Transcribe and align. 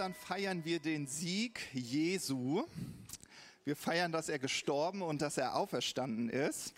Ostern 0.00 0.14
feiern 0.14 0.64
wir 0.64 0.80
den 0.80 1.06
Sieg 1.06 1.60
Jesu. 1.74 2.64
Wir 3.64 3.76
feiern, 3.76 4.10
dass 4.10 4.30
er 4.30 4.38
gestorben 4.38 5.02
und 5.02 5.20
dass 5.20 5.36
er 5.36 5.56
auferstanden 5.56 6.30
ist. 6.30 6.72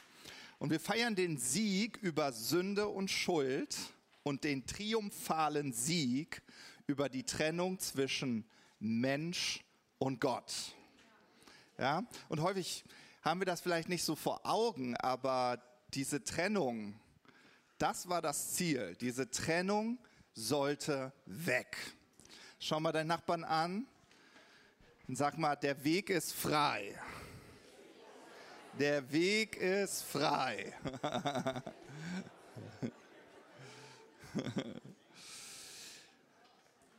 Und 0.59 0.71
wir 0.71 0.81
feiern 0.81 1.15
den 1.15 1.39
Sieg 1.39 1.99
über 1.99 2.33
Sünde 2.33 2.89
und 2.89 3.13
Schuld 3.13 3.77
und 4.25 4.43
den 4.43 4.67
triumphalen 4.67 5.73
Sieg 5.73 6.43
über 6.89 7.09
die 7.09 7.23
Trennung 7.23 7.79
zwischen 7.79 8.45
Mensch 8.81 9.61
und 9.99 10.21
Gott. 10.21 10.75
Ja? 11.79 12.03
Und 12.29 12.41
häufig 12.41 12.83
haben 13.23 13.41
wir 13.41 13.47
das 13.47 13.61
vielleicht 13.61 13.89
nicht 13.89 14.03
so 14.03 14.17
vor 14.17 14.41
Augen, 14.45 14.97
aber 14.97 15.63
diese 15.95 16.25
Trennung, 16.25 16.99
das 17.79 18.09
war 18.09 18.21
das 18.21 18.55
Ziel. 18.55 18.97
Diese 19.01 19.31
Trennung 19.31 20.01
sollte 20.35 21.13
weg. 21.27 21.77
Schau 22.65 22.79
mal 22.79 22.93
deinen 22.93 23.09
Nachbarn 23.09 23.43
an 23.43 23.89
und 25.09 25.17
sag 25.17 25.37
mal, 25.37 25.57
der 25.57 25.83
Weg 25.83 26.11
ist 26.11 26.33
frei. 26.33 26.97
Der 28.79 29.11
Weg 29.11 29.57
ist 29.57 30.05
frei. 30.05 30.73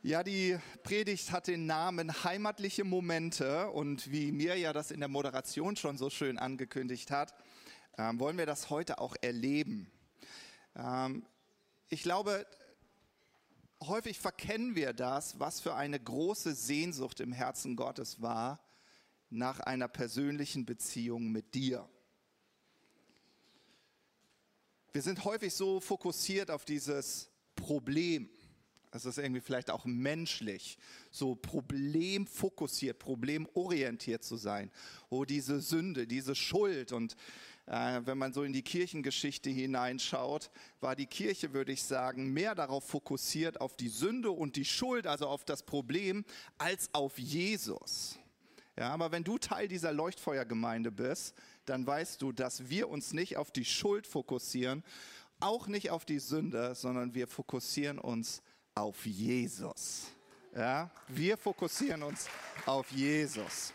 Ja, 0.02 0.22
die 0.22 0.58
Predigt 0.82 1.32
hat 1.32 1.46
den 1.46 1.64
Namen 1.64 2.24
Heimatliche 2.24 2.84
Momente 2.84 3.70
und 3.70 4.12
wie 4.12 4.32
mir 4.32 4.54
ja 4.58 4.74
das 4.74 4.90
in 4.90 5.00
der 5.00 5.08
Moderation 5.08 5.76
schon 5.76 5.96
so 5.96 6.10
schön 6.10 6.38
angekündigt 6.38 7.10
hat, 7.10 7.34
ähm, 7.96 8.20
wollen 8.20 8.36
wir 8.36 8.44
das 8.44 8.68
heute 8.68 8.98
auch 8.98 9.16
erleben. 9.22 9.90
Ähm, 10.76 11.24
ich 11.88 12.02
glaube, 12.02 12.46
häufig 13.88 14.18
verkennen 14.18 14.74
wir 14.74 14.92
das, 14.92 15.38
was 15.38 15.60
für 15.60 15.74
eine 15.74 15.98
große 15.98 16.54
Sehnsucht 16.54 17.20
im 17.20 17.32
Herzen 17.32 17.76
Gottes 17.76 18.20
war 18.20 18.60
nach 19.30 19.60
einer 19.60 19.88
persönlichen 19.88 20.64
Beziehung 20.64 21.32
mit 21.32 21.54
dir. 21.54 21.88
Wir 24.92 25.02
sind 25.02 25.24
häufig 25.24 25.52
so 25.52 25.80
fokussiert 25.80 26.50
auf 26.50 26.64
dieses 26.64 27.28
Problem. 27.56 28.28
Es 28.92 29.04
ist 29.04 29.18
irgendwie 29.18 29.40
vielleicht 29.40 29.70
auch 29.70 29.84
menschlich, 29.84 30.78
so 31.10 31.34
problemfokussiert, 31.34 33.00
problemorientiert 33.00 34.22
zu 34.22 34.36
sein. 34.36 34.70
Oh, 35.10 35.24
diese 35.24 35.60
Sünde, 35.60 36.06
diese 36.06 36.36
Schuld. 36.36 36.92
Und 36.92 37.16
wenn 37.66 38.18
man 38.18 38.32
so 38.32 38.42
in 38.42 38.52
die 38.52 38.62
Kirchengeschichte 38.62 39.50
hineinschaut, 39.50 40.50
war 40.80 40.94
die 40.94 41.06
Kirche, 41.06 41.52
würde 41.54 41.72
ich 41.72 41.82
sagen, 41.82 42.32
mehr 42.32 42.54
darauf 42.54 42.84
fokussiert, 42.84 43.60
auf 43.60 43.76
die 43.76 43.88
Sünde 43.88 44.30
und 44.30 44.56
die 44.56 44.64
Schuld, 44.64 45.06
also 45.06 45.28
auf 45.28 45.44
das 45.44 45.62
Problem, 45.62 46.24
als 46.58 46.92
auf 46.92 47.18
Jesus. 47.18 48.18
Ja, 48.76 48.90
aber 48.90 49.12
wenn 49.12 49.24
du 49.24 49.38
Teil 49.38 49.68
dieser 49.68 49.92
Leuchtfeuergemeinde 49.92 50.90
bist, 50.90 51.34
dann 51.64 51.86
weißt 51.86 52.20
du, 52.20 52.32
dass 52.32 52.68
wir 52.68 52.88
uns 52.88 53.12
nicht 53.12 53.36
auf 53.36 53.52
die 53.52 53.64
Schuld 53.64 54.06
fokussieren, 54.06 54.82
auch 55.40 55.66
nicht 55.66 55.90
auf 55.90 56.04
die 56.04 56.18
Sünde, 56.18 56.74
sondern 56.74 57.14
wir 57.14 57.28
fokussieren 57.28 57.98
uns 57.98 58.42
auf 58.74 59.06
Jesus. 59.06 60.06
Ja, 60.54 60.90
wir 61.08 61.36
fokussieren 61.36 62.02
uns 62.02 62.28
auf 62.66 62.90
Jesus. 62.90 63.72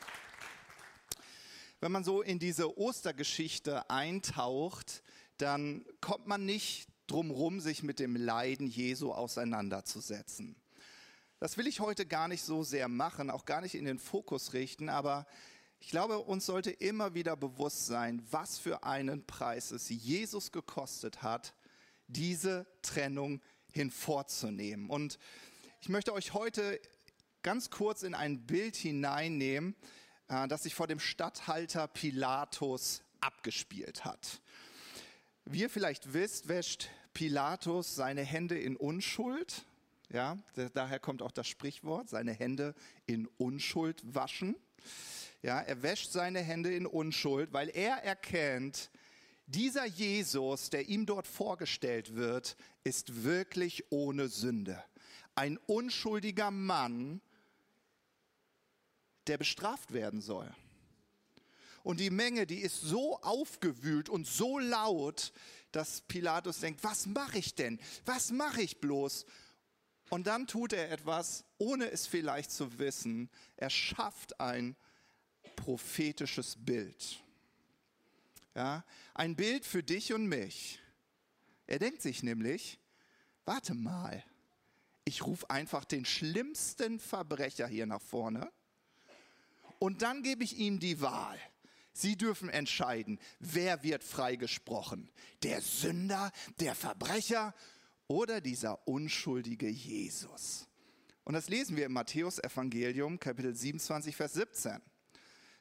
Wenn 1.82 1.92
man 1.92 2.04
so 2.04 2.22
in 2.22 2.40
diese 2.40 2.78
Ostergeschichte 2.78 3.90
eintaucht, 3.90 5.02
dann 5.38 5.86
kommt 6.02 6.28
man 6.28 6.46
nicht 6.46 6.90
drumherum, 7.08 7.60
sich 7.60 7.84
mit 7.84 8.00
dem 8.00 8.16
Leiden 8.16 8.68
Jesu 8.68 9.14
auseinanderzusetzen. 9.14 10.56
Das 11.40 11.58
will 11.58 11.68
ich 11.68 11.80
heute 11.80 12.06
gar 12.06 12.28
nicht 12.28 12.44
so 12.44 12.64
sehr 12.64 12.90
machen, 12.90 13.30
auch 13.30 13.46
gar 13.46 13.62
nicht 13.62 13.76
in 13.76 13.86
den 13.86 13.98
Fokus 13.98 14.52
richten, 14.52 14.90
aber 14.90 15.26
ich 15.80 15.88
glaube, 15.88 16.20
uns 16.20 16.46
sollte 16.46 16.72
immer 16.72 17.14
wieder 17.14 17.38
bewusst 17.38 17.86
sein, 17.86 18.22
was 18.30 18.60
für 18.60 18.84
einen 18.84 19.26
Preis 19.26 19.72
es 19.72 19.88
Jesus 19.88 20.52
gekostet 20.52 21.22
hat, 21.24 21.56
diese 22.08 22.68
Trennung 22.82 23.42
hinvorzunehmen. 23.72 24.90
Und 24.90 25.18
ich 25.80 25.88
möchte 25.88 26.12
euch 26.12 26.34
heute 26.34 26.82
ganz 27.42 27.70
kurz 27.70 28.04
in 28.04 28.14
ein 28.14 28.46
Bild 28.46 28.76
hineinnehmen, 28.76 29.76
äh, 30.30 30.48
das 30.48 30.64
sich 30.64 30.74
vor 30.74 30.88
dem 30.88 31.00
Statthalter 31.00 31.88
Pilatus 31.88 33.04
abgespielt 33.20 34.06
hat. 34.06 34.42
Wie 35.46 35.62
ihr 35.62 35.70
vielleicht 35.70 36.14
wisst, 36.14 36.48
wäscht 36.48 36.90
Pilatus 37.14 37.96
seine 37.96 38.22
Hände 38.22 38.58
in 38.58 38.78
Unschuld. 38.78 39.66
Ja, 40.12 40.38
daher 40.74 41.00
kommt 41.00 41.22
auch 41.22 41.32
das 41.32 41.48
Sprichwort, 41.48 42.10
seine 42.10 42.34
Hände 42.34 42.74
in 43.06 43.28
Unschuld 43.38 44.02
waschen. 44.04 44.56
Ja, 45.42 45.60
er 45.60 45.84
wäscht 45.84 46.12
seine 46.12 46.40
Hände 46.40 46.74
in 46.74 46.86
Unschuld, 46.86 47.54
weil 47.54 47.70
er 47.70 48.04
erkennt, 48.04 48.90
dieser 49.46 49.86
Jesus, 49.86 50.70
der 50.70 50.90
ihm 50.90 51.06
dort 51.06 51.26
vorgestellt 51.26 52.16
wird, 52.16 52.56
ist 52.84 53.24
wirklich 53.24 53.92
ohne 53.92 54.28
Sünde. 54.28 54.84
Ein 55.34 55.58
unschuldiger 55.66 56.52
Mann, 56.52 57.22
der 59.30 59.38
bestraft 59.38 59.94
werden 59.94 60.22
soll. 60.22 60.52
Und 61.84 62.00
die 62.00 62.10
Menge, 62.10 62.46
die 62.46 62.60
ist 62.60 62.82
so 62.82 63.20
aufgewühlt 63.22 64.10
und 64.10 64.28
so 64.28 64.60
laut, 64.60 65.32
dass 65.72 66.02
Pilatus 66.02 66.60
denkt, 66.60 66.84
was 66.84 67.06
mache 67.06 67.38
ich 67.38 67.56
denn? 67.56 67.80
Was 68.06 68.32
mache 68.32 68.62
ich 68.62 68.82
bloß? 68.82 69.26
Und 70.10 70.28
dann 70.28 70.48
tut 70.48 70.74
er 70.74 70.92
etwas, 70.92 71.46
ohne 71.58 71.90
es 71.90 72.08
vielleicht 72.08 72.52
zu 72.52 72.80
wissen. 72.80 73.30
Er 73.56 73.70
schafft 73.70 74.40
ein 74.42 74.76
prophetisches 75.56 76.58
Bild. 76.58 77.20
Ja, 78.56 78.84
ein 79.14 79.36
Bild 79.36 79.64
für 79.64 79.84
dich 79.84 80.12
und 80.12 80.28
mich. 80.28 80.80
Er 81.68 81.78
denkt 81.80 82.02
sich 82.02 82.24
nämlich, 82.24 82.80
warte 83.46 83.76
mal, 83.76 84.24
ich 85.06 85.26
rufe 85.26 85.50
einfach 85.50 85.86
den 85.86 86.04
schlimmsten 86.04 87.00
Verbrecher 87.00 87.68
hier 87.68 87.86
nach 87.86 88.02
vorne 88.02 88.52
und 89.80 90.02
dann 90.02 90.24
gebe 90.24 90.44
ich 90.44 90.58
ihm 90.58 90.80
die 90.80 91.02
Wahl. 91.02 91.38
Sie 91.92 92.16
dürfen 92.16 92.50
entscheiden, 92.50 93.20
wer 93.40 93.84
wird 93.84 94.04
freigesprochen. 94.04 95.10
Der 95.44 95.62
Sünder, 95.62 96.32
der 96.60 96.76
Verbrecher 96.76 97.54
oder 98.08 98.42
dieser 98.42 98.88
unschuldige 98.88 99.68
Jesus. 99.68 100.68
Und 101.24 101.34
das 101.34 101.50
lesen 101.50 101.76
wir 101.76 101.86
im 101.86 101.94
Matthäus 101.94 102.40
Evangelium 102.40 103.20
Kapitel 103.20 103.56
27, 103.56 104.16
Vers 104.16 104.34
17. 104.34 104.82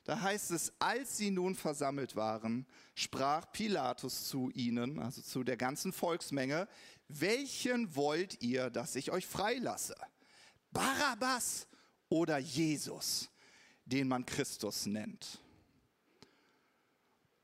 Da 0.04 0.20
heißt 0.20 0.52
es, 0.52 0.72
als 0.78 1.18
sie 1.18 1.30
nun 1.30 1.54
versammelt 1.54 2.16
waren, 2.16 2.66
sprach 2.94 3.52
Pilatus 3.52 4.28
zu 4.28 4.50
ihnen, 4.54 4.98
also 4.98 5.20
zu 5.20 5.44
der 5.44 5.58
ganzen 5.58 5.92
Volksmenge, 5.92 6.66
welchen 7.08 7.94
wollt 7.94 8.40
ihr, 8.42 8.70
dass 8.70 8.96
ich 8.96 9.10
euch 9.10 9.26
freilasse? 9.26 9.94
Barabbas 10.70 11.66
oder 12.08 12.38
Jesus, 12.38 13.28
den 13.88 14.08
man 14.08 14.24
Christus 14.24 14.86
nennt? 14.86 15.40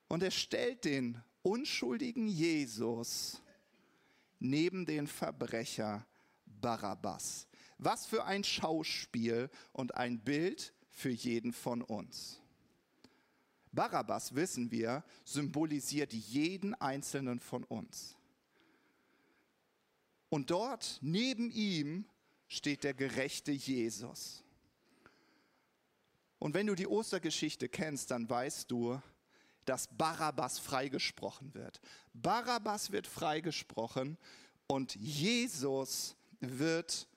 Und 0.09 0.23
er 0.23 0.31
stellt 0.31 0.85
den 0.85 1.21
unschuldigen 1.43 2.29
Jesus 2.29 3.43
neben 4.39 4.87
den 4.87 5.07
Verbrecher 5.07 6.07
Barabbas. 6.47 7.49
Was 7.79 8.07
für 8.07 8.25
ein 8.25 8.45
Schauspiel 8.45 9.51
und 9.73 9.95
ein 9.97 10.21
Bild 10.21 10.73
für 10.91 11.11
jeden 11.11 11.53
von 11.53 11.83
uns. 11.83 12.41
Barabbas, 13.73 14.35
wissen 14.35 14.71
wir, 14.71 15.03
symbolisiert 15.25 16.13
jeden 16.13 16.75
einzelnen 16.75 17.41
von 17.41 17.65
uns. 17.65 18.17
Und 20.29 20.51
dort 20.51 20.99
neben 21.03 21.51
ihm 21.51 22.05
steht 22.47 22.85
der 22.85 22.95
gerechte 22.95 23.51
Jesus. 23.51 24.44
Und 26.45 26.53
wenn 26.53 26.67
du 26.67 26.75
die 26.75 26.87
Ostergeschichte 26.87 27.71
kennst, 27.71 28.11
dann 28.11 28.29
weißt 28.29 28.71
du, 28.71 29.01
dass 29.65 29.89
Barabbas 29.89 30.59
freigesprochen 30.59 31.55
wird. 31.55 31.81
Barabbas 32.13 32.93
wird 32.93 33.07
freigesprochen 33.07 34.19
und 34.67 34.95
Jesus 34.95 36.17
wird 36.41 37.09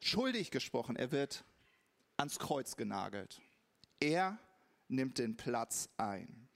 schuldig 0.00 0.50
gesprochen. 0.50 0.96
Er 0.96 1.12
wird 1.12 1.44
ans 2.16 2.40
Kreuz 2.40 2.74
genagelt. 2.74 3.40
Er 4.00 4.36
nimmt 4.88 5.18
den 5.18 5.36
Platz 5.36 5.88
ein. 5.96 6.48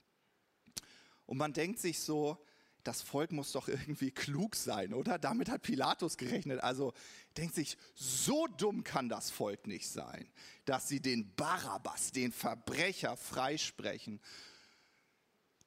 Und 1.25 1.37
man 1.37 1.53
denkt 1.53 1.79
sich 1.79 2.01
so, 2.01 2.45
das 2.89 3.03
Volk 3.03 3.31
muss 3.31 3.51
doch 3.51 3.67
irgendwie 3.67 4.09
klug 4.09 4.55
sein, 4.55 4.95
oder? 4.95 5.19
Damit 5.19 5.47
hat 5.47 5.61
Pilatus 5.61 6.17
gerechnet. 6.17 6.59
Also 6.63 6.91
denkt 7.37 7.53
sich, 7.53 7.77
so 7.93 8.47
dumm 8.47 8.83
kann 8.83 9.09
das 9.09 9.29
Volk 9.29 9.67
nicht 9.67 9.87
sein, 9.87 10.27
dass 10.65 10.87
sie 10.87 10.99
den 10.99 11.35
Barabbas, 11.35 12.11
den 12.11 12.31
Verbrecher 12.31 13.15
freisprechen. 13.15 14.19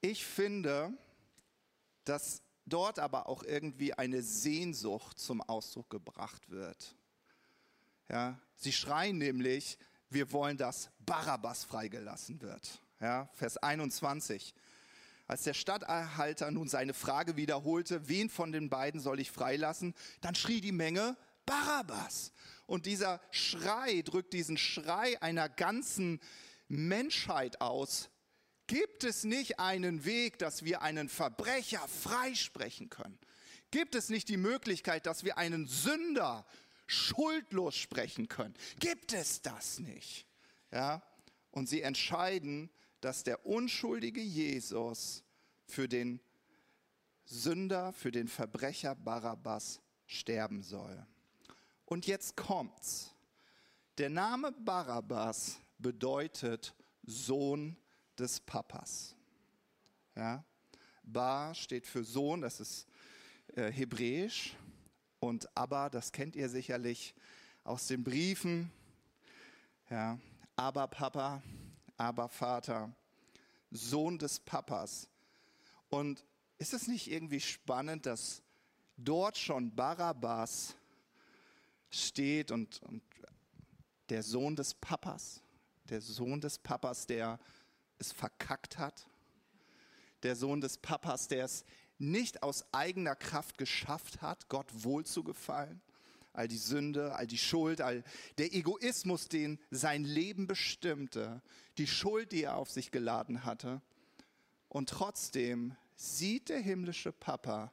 Ich 0.01 0.27
finde, 0.27 0.93
dass 2.03 2.43
dort 2.67 2.99
aber 2.99 3.29
auch 3.29 3.45
irgendwie 3.45 3.95
eine 3.95 4.21
Sehnsucht 4.23 5.21
zum 5.21 5.43
Ausdruck 5.43 5.91
gebracht 5.91 6.51
wird. 6.51 6.97
Ja, 8.09 8.37
sie 8.57 8.73
schreien 8.73 9.19
nämlich, 9.19 9.79
wir 10.11 10.33
wollen, 10.33 10.57
dass 10.57 10.91
Barabbas 10.99 11.63
freigelassen 11.63 12.43
wird. 12.43 12.83
Ja, 13.01 13.29
Vers 13.35 13.59
21. 13.59 14.57
Als 15.27 15.45
der 15.45 15.55
Stadterhalter 15.55 16.51
nun 16.51 16.69
seine 16.69 16.95
Frage 16.95 17.37
wiederholte, 17.37 18.09
wen 18.09 18.29
von 18.29 18.53
den 18.53 18.69
beiden 18.69 19.01
soll 19.01 19.21
ich 19.21 19.31
freilassen, 19.31 19.95
dann 20.21 20.35
schrie 20.35 20.61
die 20.61 20.73
Menge 20.73 21.17
Barabbas. 21.47 22.33
Und 22.67 22.87
dieser 22.87 23.21
Schrei 23.31 24.03
drückt 24.03 24.33
diesen 24.33 24.57
Schrei 24.57 25.21
einer 25.23 25.49
ganzen 25.49 26.21
Menschheit 26.69 27.61
aus. 27.61 28.11
Gibt 28.67 29.05
es 29.05 29.25
nicht 29.25 29.59
einen 29.59 30.05
Weg, 30.05 30.39
dass 30.39 30.65
wir 30.65 30.83
einen 30.83 31.09
Verbrecher 31.09 31.87
freisprechen 31.89 32.89
können? 32.89 33.19
Gibt 33.71 33.95
es 33.95 34.09
nicht 34.09 34.29
die 34.29 34.37
Möglichkeit, 34.37 35.07
dass 35.07 35.25
wir 35.25 35.39
einen 35.39 35.67
Sünder 35.67 36.47
schuldlos 36.87 37.75
sprechen 37.75 38.29
können? 38.29 38.55
Gibt 38.79 39.13
es 39.13 39.43
das 39.43 39.79
nicht? 39.79 40.27
Ja? 40.71 41.03
Und 41.51 41.69
sie 41.69 41.83
entscheiden, 41.83 42.71
dass 43.03 43.25
der 43.25 43.45
unschuldige 43.45 44.23
Jesus 44.23 45.25
für 45.67 45.89
den 45.89 46.21
Sünder, 47.25 47.93
für 47.93 48.11
den 48.11 48.29
Verbrecher 48.29 48.95
Barabbas 48.95 49.81
sterben 50.07 50.63
soll. 50.63 51.07
Und 51.85 52.07
jetzt 52.07 52.37
kommt's. 52.37 53.15
Der 53.99 54.09
Name 54.09 54.53
Barabbas 54.53 55.59
bedeutet 55.79 56.75
Sohn 57.03 57.77
des 58.19 58.41
Papas. 58.41 59.15
Ja? 60.15 60.45
Bar 61.03 61.55
steht 61.55 61.87
für 61.87 62.05
Sohn, 62.05 62.41
das 62.41 62.61
ist 62.61 62.87
äh, 63.55 63.71
hebräisch. 63.71 64.57
Und 65.19 65.57
Abba, 65.57 65.91
das 65.91 66.13
kennt 66.13 66.37
ihr 66.37 66.49
sicherlich 66.49 67.15
aus 67.65 67.89
den 67.89 68.05
Briefen. 68.05 68.71
Ja, 69.91 70.19
aber 70.57 70.87
Papa, 70.89 71.43
aber 72.03 72.29
Vater, 72.29 72.93
Sohn 73.71 74.19
des 74.19 74.41
Papas. 74.41 75.09
Und 75.89 76.25
ist 76.59 76.75
es 76.75 76.89
nicht 76.89 77.09
irgendwie 77.09 77.41
spannend, 77.41 78.07
dass 78.07 78.43
dort 78.97 79.39
schon 79.39 79.75
Barabbas 79.75 80.75
steht 81.91 82.51
und, 82.51 82.83
und 82.83 83.03
der 84.09 84.25
Sohn 84.25 84.57
des 84.57 84.75
Papas, 84.75 85.43
der 85.85 86.01
Sohn 86.01 86.41
des 86.41 86.59
Papas, 86.59 87.07
der 87.07 87.39
es 87.99 88.11
verkackt 88.11 88.79
hat, 88.79 89.07
der 90.25 90.35
Sohn 90.35 90.61
des 90.61 90.79
Papas, 90.79 91.29
der 91.29 91.45
es 91.45 91.65
nicht 91.99 92.43
aus 92.43 92.65
eigener 92.73 93.15
Kraft 93.15 93.59
geschafft 93.59 94.23
hat, 94.23 94.49
Gott 94.49 94.67
wohl 94.73 95.07
zu 95.07 95.23
gefallen, 95.23 95.81
all 96.33 96.49
die 96.49 96.59
Sünde, 96.59 97.15
all 97.15 97.27
die 97.27 97.39
Schuld, 97.39 97.81
all 97.81 98.03
der 98.39 98.55
Egoismus, 98.55 99.29
den 99.29 99.59
sein 99.71 100.05
Leben 100.05 100.47
bestimmte, 100.47 101.43
die 101.79 101.87
Schuld, 101.87 102.33
die 102.33 102.45
er 102.45 102.57
auf 102.57 102.71
sich 102.71 102.91
geladen 102.91 103.45
hatte. 103.45 103.83
Und 104.69 104.89
trotzdem 104.89 105.77
sieht 105.97 106.49
der 106.49 106.61
himmlische 106.61 107.13
Papa 107.13 107.73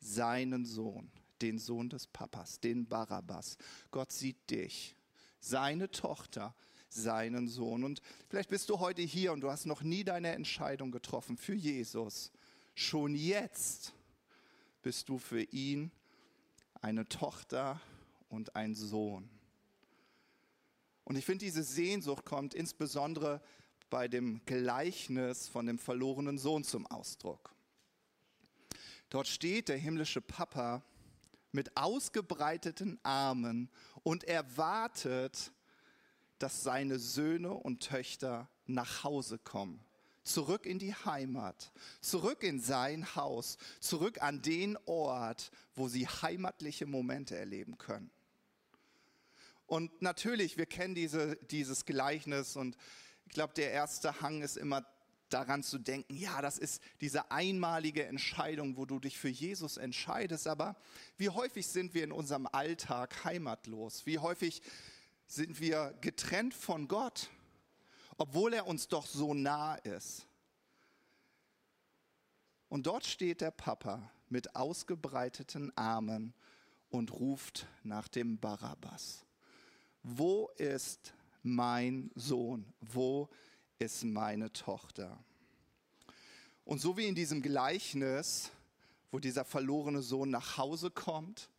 seinen 0.00 0.64
Sohn, 0.64 1.10
den 1.40 1.58
Sohn 1.58 1.88
des 1.88 2.06
Papas, 2.06 2.60
den 2.60 2.86
Barabbas. 2.86 3.56
Gott 3.90 4.12
sieht 4.12 4.50
dich, 4.50 4.96
seine 5.40 5.90
Tochter, 5.90 6.54
seinen 6.88 7.48
Sohn. 7.48 7.84
Und 7.84 8.02
vielleicht 8.28 8.50
bist 8.50 8.68
du 8.68 8.80
heute 8.80 9.02
hier 9.02 9.32
und 9.32 9.40
du 9.40 9.50
hast 9.50 9.66
noch 9.66 9.82
nie 9.82 10.04
deine 10.04 10.32
Entscheidung 10.32 10.90
getroffen 10.90 11.36
für 11.36 11.54
Jesus. 11.54 12.32
Schon 12.74 13.14
jetzt 13.14 13.94
bist 14.82 15.08
du 15.08 15.18
für 15.18 15.42
ihn 15.42 15.90
eine 16.84 17.08
Tochter 17.08 17.80
und 18.28 18.56
ein 18.56 18.74
Sohn. 18.74 19.30
Und 21.04 21.16
ich 21.16 21.24
finde, 21.24 21.46
diese 21.46 21.62
Sehnsucht 21.62 22.26
kommt 22.26 22.52
insbesondere 22.52 23.40
bei 23.88 24.06
dem 24.06 24.44
Gleichnis 24.44 25.48
von 25.48 25.64
dem 25.64 25.78
verlorenen 25.78 26.36
Sohn 26.36 26.62
zum 26.62 26.86
Ausdruck. 26.86 27.54
Dort 29.08 29.28
steht 29.28 29.70
der 29.70 29.78
himmlische 29.78 30.20
Papa 30.20 30.82
mit 31.52 31.74
ausgebreiteten 31.74 33.00
Armen 33.02 33.70
und 34.02 34.24
erwartet, 34.24 35.52
dass 36.38 36.64
seine 36.64 36.98
Söhne 36.98 37.54
und 37.54 37.82
Töchter 37.82 38.50
nach 38.66 39.04
Hause 39.04 39.38
kommen 39.38 39.82
zurück 40.24 40.66
in 40.66 40.78
die 40.78 40.94
Heimat, 40.94 41.72
zurück 42.00 42.42
in 42.42 42.60
sein 42.60 43.14
Haus, 43.14 43.58
zurück 43.80 44.22
an 44.22 44.42
den 44.42 44.76
Ort, 44.86 45.50
wo 45.74 45.88
sie 45.88 46.06
heimatliche 46.08 46.86
Momente 46.86 47.36
erleben 47.36 47.78
können. 47.78 48.10
Und 49.66 50.02
natürlich, 50.02 50.56
wir 50.56 50.66
kennen 50.66 50.94
diese, 50.94 51.36
dieses 51.50 51.84
Gleichnis 51.84 52.56
und 52.56 52.76
ich 53.26 53.32
glaube, 53.32 53.54
der 53.54 53.70
erste 53.70 54.20
Hang 54.20 54.42
ist 54.42 54.56
immer 54.56 54.84
daran 55.30 55.62
zu 55.62 55.78
denken, 55.78 56.14
ja, 56.14 56.40
das 56.42 56.58
ist 56.58 56.82
diese 57.00 57.30
einmalige 57.30 58.04
Entscheidung, 58.04 58.76
wo 58.76 58.86
du 58.86 59.00
dich 59.00 59.18
für 59.18 59.28
Jesus 59.28 59.76
entscheidest. 59.76 60.46
Aber 60.46 60.76
wie 61.16 61.30
häufig 61.30 61.66
sind 61.66 61.94
wir 61.94 62.04
in 62.04 62.12
unserem 62.12 62.46
Alltag 62.46 63.24
heimatlos? 63.24 64.06
Wie 64.06 64.18
häufig 64.18 64.62
sind 65.26 65.60
wir 65.60 65.96
getrennt 66.00 66.54
von 66.54 66.86
Gott? 66.86 67.30
Obwohl 68.16 68.54
er 68.54 68.66
uns 68.66 68.88
doch 68.88 69.06
so 69.06 69.34
nah 69.34 69.74
ist. 69.76 70.26
Und 72.68 72.86
dort 72.86 73.04
steht 73.04 73.40
der 73.40 73.50
Papa 73.50 74.10
mit 74.28 74.56
ausgebreiteten 74.56 75.76
Armen 75.76 76.34
und 76.90 77.12
ruft 77.12 77.66
nach 77.82 78.08
dem 78.08 78.38
Barabbas. 78.38 79.24
Wo 80.02 80.50
ist 80.56 81.14
mein 81.42 82.10
Sohn? 82.14 82.72
Wo 82.80 83.28
ist 83.78 84.04
meine 84.04 84.52
Tochter? 84.52 85.18
Und 86.64 86.80
so 86.80 86.96
wie 86.96 87.06
in 87.06 87.14
diesem 87.14 87.42
Gleichnis, 87.42 88.50
wo 89.10 89.18
dieser 89.18 89.44
verlorene 89.44 90.02
Sohn 90.02 90.30
nach 90.30 90.56
Hause 90.56 90.90
kommt, 90.90 91.50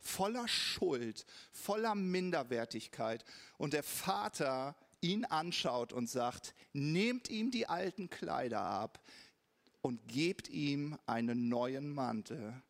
voller 0.00 0.48
Schuld, 0.48 1.24
voller 1.52 1.94
Minderwertigkeit 1.94 3.24
und 3.56 3.72
der 3.72 3.82
Vater 3.82 4.74
ihn 5.00 5.24
anschaut 5.24 5.92
und 5.92 6.08
sagt, 6.08 6.54
nehmt 6.72 7.28
ihm 7.30 7.50
die 7.50 7.66
alten 7.66 8.10
Kleider 8.10 8.60
ab 8.60 9.00
und 9.80 10.06
gebt 10.08 10.48
ihm 10.48 10.98
einen 11.06 11.48
neuen 11.48 11.92
Mantel. 11.92 12.62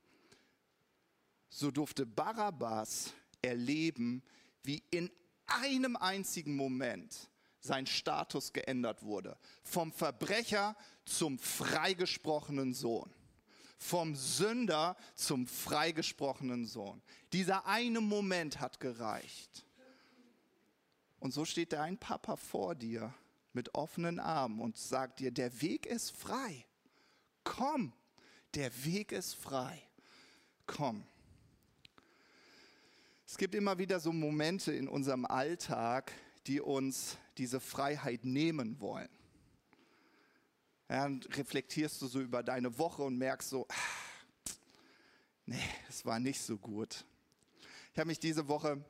So 1.49 1.71
durfte 1.71 2.07
Barabbas 2.07 3.13
erleben, 3.43 4.23
wie 4.63 4.83
in 4.91 5.11
einem 5.47 5.97
einzigen 5.97 6.57
Moment 6.57 7.31
sein 7.61 7.87
Status 7.87 8.53
geändert 8.53 9.03
wurde. 9.03 9.37
Vom 9.65 9.93
Verbrecher 9.93 10.77
zum 11.05 11.39
freigesprochenen 11.39 12.75
Sohn. 12.75 13.11
Vom 13.79 14.15
Sünder 14.15 14.97
zum 15.15 15.47
freigesprochenen 15.47 16.67
Sohn. 16.67 17.01
Dieser 17.33 17.67
eine 17.67 18.01
Moment 18.01 18.61
hat 18.61 18.81
gereicht. 18.81 19.65
Und 21.21 21.33
so 21.33 21.45
steht 21.45 21.73
dein 21.73 21.99
Papa 21.99 22.37
vor 22.37 22.75
dir 22.75 23.13
mit 23.53 23.75
offenen 23.75 24.21
Armen 24.21 24.61
und 24.61 24.77
sagt 24.77 25.21
dir, 25.21 25.31
der 25.31 25.61
Weg 25.61 25.87
ist 25.87 26.11
frei. 26.11 26.65
Komm, 27.45 27.93
der 28.55 28.85
Weg 28.85 29.13
ist 29.13 29.35
frei. 29.35 29.83
Komm. 30.67 31.05
Es 33.27 33.37
gibt 33.37 33.55
immer 33.55 33.79
wieder 33.79 34.01
so 34.01 34.13
Momente 34.13 34.73
in 34.73 34.89
unserem 34.89 35.25
Alltag, 35.27 36.13
die 36.47 36.61
uns 36.61 37.19
diese 37.37 37.61
Freiheit 37.61 38.25
nehmen 38.25 38.81
wollen. 38.81 39.09
Und 40.89 41.37
reflektierst 41.37 42.01
du 42.01 42.07
so 42.07 42.21
über 42.21 42.43
deine 42.43 42.79
Woche 42.79 43.03
und 43.03 43.19
merkst 43.19 43.51
so, 43.51 43.67
ah, 43.69 44.55
nee, 45.45 45.57
es 45.89 46.07
war 46.07 46.19
nicht 46.19 46.41
so 46.41 46.57
gut. 46.57 47.05
Ich 47.93 47.99
habe 47.99 48.09
mich 48.09 48.19
diese 48.19 48.49
Woche 48.49 48.83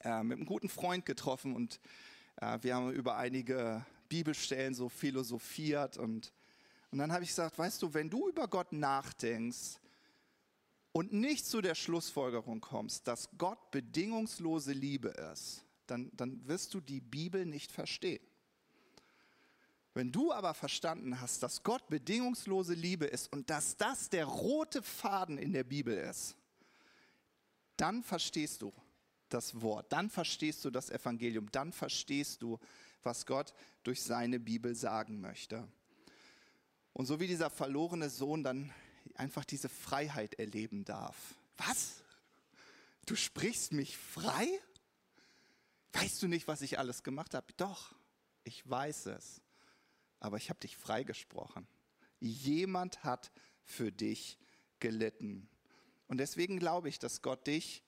äh, 0.00 0.22
mit 0.22 0.38
einem 0.38 0.46
guten 0.46 0.68
Freund 0.68 1.06
getroffen 1.06 1.54
und 1.54 1.80
äh, 2.36 2.58
wir 2.62 2.74
haben 2.74 2.92
über 2.92 3.16
einige 3.16 3.84
Bibelstellen 4.08 4.74
so 4.74 4.88
philosophiert 4.88 5.96
und, 5.96 6.32
und 6.90 6.98
dann 6.98 7.12
habe 7.12 7.24
ich 7.24 7.30
gesagt, 7.30 7.58
weißt 7.58 7.82
du, 7.82 7.94
wenn 7.94 8.10
du 8.10 8.28
über 8.28 8.48
Gott 8.48 8.72
nachdenkst 8.72 9.80
und 10.92 11.12
nicht 11.12 11.46
zu 11.46 11.60
der 11.60 11.74
Schlussfolgerung 11.74 12.60
kommst, 12.60 13.08
dass 13.08 13.28
Gott 13.36 13.70
bedingungslose 13.70 14.72
Liebe 14.72 15.08
ist, 15.32 15.64
dann, 15.86 16.10
dann 16.14 16.46
wirst 16.46 16.74
du 16.74 16.80
die 16.80 17.00
Bibel 17.00 17.44
nicht 17.46 17.72
verstehen. 17.72 18.24
Wenn 19.94 20.10
du 20.10 20.32
aber 20.32 20.54
verstanden 20.54 21.20
hast, 21.20 21.42
dass 21.42 21.62
Gott 21.62 21.88
bedingungslose 21.88 22.74
Liebe 22.74 23.06
ist 23.06 23.32
und 23.32 23.48
dass 23.48 23.76
das 23.76 24.08
der 24.08 24.24
rote 24.24 24.82
Faden 24.82 25.38
in 25.38 25.52
der 25.52 25.62
Bibel 25.62 25.96
ist, 25.96 26.36
dann 27.76 28.02
verstehst 28.02 28.62
du, 28.62 28.72
das 29.28 29.60
Wort, 29.60 29.92
dann 29.92 30.10
verstehst 30.10 30.64
du 30.64 30.70
das 30.70 30.90
Evangelium, 30.90 31.50
dann 31.50 31.72
verstehst 31.72 32.42
du, 32.42 32.58
was 33.02 33.26
Gott 33.26 33.54
durch 33.82 34.02
seine 34.02 34.40
Bibel 34.40 34.74
sagen 34.74 35.20
möchte. 35.20 35.68
Und 36.92 37.06
so 37.06 37.20
wie 37.20 37.26
dieser 37.26 37.50
verlorene 37.50 38.08
Sohn 38.08 38.44
dann 38.44 38.72
einfach 39.14 39.44
diese 39.44 39.68
Freiheit 39.68 40.34
erleben 40.34 40.84
darf. 40.84 41.34
Was? 41.56 42.02
Du 43.06 43.16
sprichst 43.16 43.72
mich 43.72 43.96
frei? 43.96 44.48
Weißt 45.92 46.22
du 46.22 46.28
nicht, 46.28 46.48
was 46.48 46.62
ich 46.62 46.78
alles 46.78 47.02
gemacht 47.02 47.34
habe? 47.34 47.52
Doch, 47.56 47.94
ich 48.44 48.68
weiß 48.68 49.06
es. 49.06 49.42
Aber 50.20 50.36
ich 50.36 50.48
habe 50.50 50.60
dich 50.60 50.76
freigesprochen. 50.76 51.66
Jemand 52.20 53.04
hat 53.04 53.30
für 53.64 53.92
dich 53.92 54.38
gelitten. 54.80 55.48
Und 56.08 56.18
deswegen 56.18 56.58
glaube 56.58 56.88
ich, 56.88 56.98
dass 56.98 57.22
Gott 57.22 57.46
dich 57.46 57.82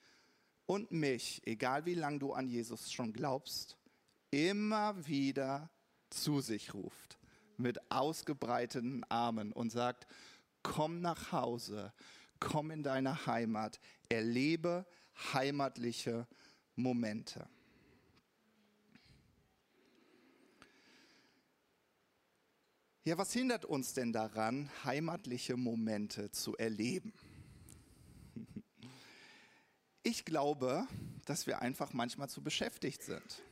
und 0.66 0.90
mich, 0.90 1.40
egal 1.46 1.87
wie 1.87 1.94
lange 1.94 2.18
du 2.18 2.32
an 2.32 2.49
Jesus 2.49 2.92
schon 2.92 3.12
glaubst, 3.12 3.76
immer 4.30 5.06
wieder 5.06 5.70
zu 6.11 6.40
sich 6.40 6.75
ruft 6.75 7.18
mit 7.56 7.90
ausgebreiteten 7.90 9.04
Armen 9.08 9.52
und 9.52 9.70
sagt, 9.70 10.06
komm 10.62 11.00
nach 11.00 11.32
Hause, 11.32 11.92
komm 12.40 12.70
in 12.70 12.82
deine 12.82 13.26
Heimat, 13.26 13.80
erlebe 14.08 14.87
heimatliche 15.32 16.26
Momente. 16.75 17.49
Ja, 23.04 23.16
was 23.16 23.32
hindert 23.32 23.64
uns 23.64 23.94
denn 23.94 24.12
daran, 24.12 24.68
heimatliche 24.85 25.56
Momente 25.56 26.32
zu 26.32 26.56
erleben? 26.56 27.12
Ich 30.06 30.25
glaube, 30.25 30.86
dass 31.25 31.48
wir 31.48 31.62
einfach 31.62 31.92
manchmal 31.92 32.28
zu 32.28 32.40
beschäftigt 32.40 33.02
sind. 33.02 33.42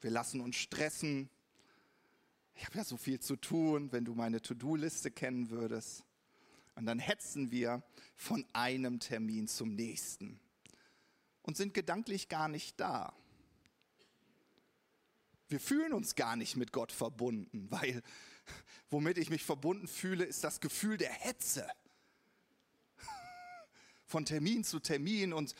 Wir 0.00 0.10
lassen 0.10 0.40
uns 0.40 0.56
stressen. 0.56 1.28
Ich 2.54 2.64
habe 2.64 2.78
ja 2.78 2.84
so 2.84 2.96
viel 2.96 3.20
zu 3.20 3.36
tun, 3.36 3.92
wenn 3.92 4.06
du 4.06 4.14
meine 4.14 4.40
To-Do-Liste 4.40 5.10
kennen 5.10 5.50
würdest. 5.50 6.04
Und 6.74 6.86
dann 6.86 6.98
hetzen 6.98 7.50
wir 7.50 7.82
von 8.14 8.46
einem 8.54 8.98
Termin 8.98 9.46
zum 9.46 9.74
nächsten 9.74 10.40
und 11.42 11.58
sind 11.58 11.74
gedanklich 11.74 12.30
gar 12.30 12.48
nicht 12.48 12.80
da. 12.80 13.12
Wir 15.48 15.60
fühlen 15.60 15.92
uns 15.92 16.14
gar 16.14 16.36
nicht 16.36 16.56
mit 16.56 16.72
Gott 16.72 16.92
verbunden, 16.92 17.70
weil 17.70 18.02
womit 18.88 19.18
ich 19.18 19.28
mich 19.28 19.44
verbunden 19.44 19.86
fühle, 19.86 20.24
ist 20.24 20.44
das 20.44 20.60
Gefühl 20.60 20.96
der 20.96 21.12
Hetze. 21.12 21.68
Von 24.06 24.24
Termin 24.24 24.64
zu 24.64 24.80
Termin 24.80 25.32
und, 25.32 25.54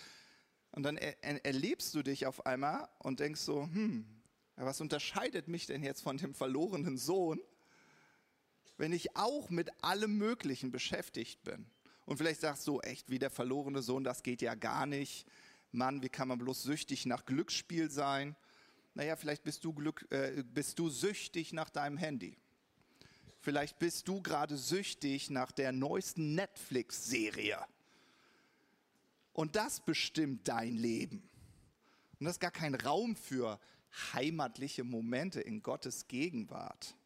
und 0.71 0.83
dann 0.83 0.97
er, 0.97 1.23
er, 1.23 1.45
erlebst 1.45 1.95
du 1.95 2.03
dich 2.03 2.27
auf 2.27 2.47
einmal 2.47 2.89
und 2.99 3.21
denkst 3.21 3.41
so, 3.41 3.63
hm, 3.63 4.07
was 4.57 4.81
unterscheidet 4.81 5.49
mich 5.49 5.67
denn 5.67 5.83
jetzt 5.83 6.03
von 6.03 6.17
dem 6.17 6.35
verlorenen 6.35 6.97
Sohn, 6.97 7.41
wenn 8.79 8.93
ich 8.93 9.17
auch 9.17 9.51
mit 9.51 9.71
allem 9.83 10.17
Möglichen 10.17 10.71
beschäftigt 10.71 11.43
bin? 11.45 11.67
Und 12.07 12.19
vielleicht 12.19 12.41
sagst 12.41 12.67
du, 12.69 12.81
echt, 12.81 13.11
wie 13.11 13.19
der 13.19 13.31
verlorene 13.31 13.83
Sohn, 13.83 14.05
das 14.05 14.23
geht 14.23 14.41
ja 14.41 14.55
gar 14.55 14.87
nicht. 14.87 15.27
Mann, 15.73 16.03
wie 16.03 16.09
kann 16.09 16.29
man 16.29 16.39
bloß 16.39 16.63
süchtig 16.63 17.05
nach 17.05 17.27
Glücksspiel 17.27 17.91
sein? 17.91 18.37
Naja, 18.95 19.17
vielleicht 19.17 19.43
bist 19.43 19.65
du, 19.65 19.75
Glück, 19.75 20.07
äh, 20.11 20.43
bist 20.43 20.79
du 20.79 20.89
süchtig 20.89 21.53
nach 21.53 21.69
deinem 21.69 21.99
Handy. 21.99 22.39
Vielleicht 23.41 23.79
bist 23.79 24.09
du 24.09 24.23
gerade 24.23 24.57
süchtig 24.57 25.31
nach 25.31 25.53
der 25.53 25.73
neuesten 25.73 26.35
Netflix-Serie. 26.35 27.59
Und 29.37 29.55
das 29.55 29.81
bestimmt 29.81 30.49
dein 30.49 30.77
Leben. 30.79 31.19
Und 32.19 32.25
das 32.25 32.37
ist 32.37 32.41
gar 32.41 32.51
kein 32.51 32.75
Raum 32.75 33.15
für 33.17 33.61
heimatliche 34.15 34.83
Momente 34.83 35.43
in 35.43 35.63
Gottes 35.63 36.09
Gegenwart. 36.09 36.97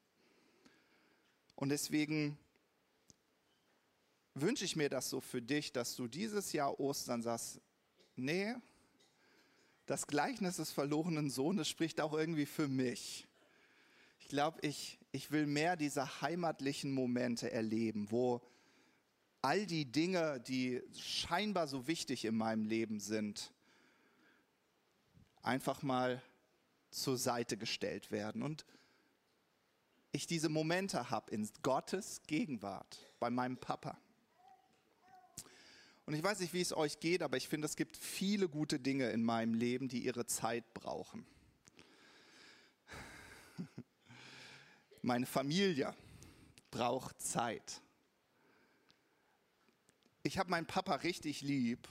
Und 1.56 1.70
deswegen 1.70 2.38
wünsche 4.34 4.64
ich 4.64 4.76
mir 4.76 4.88
das 4.88 5.10
so 5.10 5.20
für 5.20 5.42
dich, 5.42 5.72
dass 5.72 5.96
du 5.96 6.06
dieses 6.06 6.52
Jahr 6.52 6.78
Ostern 6.78 7.20
sagst, 7.20 7.60
nee, 8.14 8.54
das 9.86 10.06
Gleichnis 10.06 10.58
des 10.58 10.70
verlorenen 10.70 11.30
Sohnes 11.30 11.68
spricht 11.68 12.00
auch 12.00 12.12
irgendwie 12.12 12.46
für 12.46 12.68
mich. 12.68 13.26
Ich 14.20 14.28
glaube, 14.28 14.60
ich, 14.62 15.00
ich 15.10 15.32
will 15.32 15.46
mehr 15.46 15.74
dieser 15.74 16.20
heimatlichen 16.20 16.92
Momente 16.92 17.50
erleben, 17.50 18.12
wo 18.12 18.40
all 19.42 19.66
die 19.66 19.90
Dinge, 19.90 20.40
die 20.40 20.82
scheinbar 20.98 21.66
so 21.66 21.86
wichtig 21.86 22.24
in 22.24 22.36
meinem 22.36 22.64
Leben 22.64 23.00
sind, 23.00 23.52
einfach 25.42 25.82
mal 25.82 26.22
zur 26.90 27.16
Seite 27.16 27.56
gestellt 27.56 28.10
werden 28.10 28.42
und 28.42 28.66
ich 30.12 30.26
diese 30.26 30.48
Momente 30.48 31.10
habe 31.10 31.30
in 31.30 31.48
Gottes 31.62 32.22
Gegenwart 32.26 33.08
bei 33.20 33.30
meinem 33.30 33.56
Papa. 33.56 33.96
Und 36.04 36.14
ich 36.14 36.22
weiß 36.24 36.40
nicht, 36.40 36.52
wie 36.52 36.60
es 36.60 36.76
euch 36.76 36.98
geht, 36.98 37.22
aber 37.22 37.36
ich 37.36 37.46
finde, 37.46 37.66
es 37.66 37.76
gibt 37.76 37.96
viele 37.96 38.48
gute 38.48 38.80
Dinge 38.80 39.10
in 39.10 39.22
meinem 39.22 39.54
Leben, 39.54 39.88
die 39.88 40.00
ihre 40.04 40.26
Zeit 40.26 40.74
brauchen. 40.74 41.24
Meine 45.02 45.26
Familie 45.26 45.94
braucht 46.72 47.22
Zeit. 47.22 47.80
Ich 50.22 50.38
habe 50.38 50.50
meinen 50.50 50.66
Papa 50.66 50.96
richtig 50.96 51.40
lieb 51.40 51.88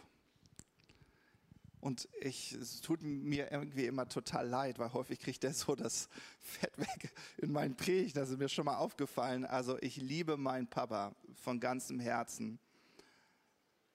und 1.82 2.10
ich, 2.20 2.52
es 2.52 2.82
tut 2.82 3.02
mir 3.02 3.52
irgendwie 3.52 3.86
immer 3.86 4.08
total 4.08 4.48
leid, 4.48 4.80
weil 4.80 4.94
häufig 4.94 5.20
kriegt 5.20 5.44
er 5.44 5.54
so 5.54 5.76
das 5.76 6.10
Fett 6.40 6.78
weg 6.78 7.14
in 7.38 7.52
meinen 7.52 7.76
Predigt. 7.76 8.18
Das 8.18 8.30
ist 8.30 8.38
mir 8.38 8.50
schon 8.50 8.66
mal 8.66 8.78
aufgefallen. 8.78 9.46
Also 9.46 9.80
ich 9.82 9.98
liebe 9.98 10.38
meinen 10.38 10.68
Papa 10.68 11.16
von 11.42 11.60
ganzem 11.60 12.00
Herzen. 12.00 12.60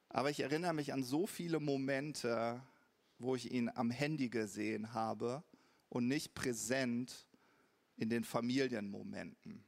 Aber 0.09 0.31
ich 0.31 0.41
erinnere 0.41 0.73
mich 0.73 0.93
an 0.93 1.05
so 1.05 1.27
viele 1.27 1.61
Momente, 1.61 2.63
wo 3.19 3.37
ich 3.37 3.53
ihn 3.53 3.71
am 3.75 3.91
Handy 3.91 4.31
gesehen 4.31 4.95
habe 4.95 5.45
und 5.91 6.09
nicht 6.09 6.35
präsent 6.35 7.27
in 7.97 8.09
den 8.09 8.25
Familienmomenten. 8.25 9.63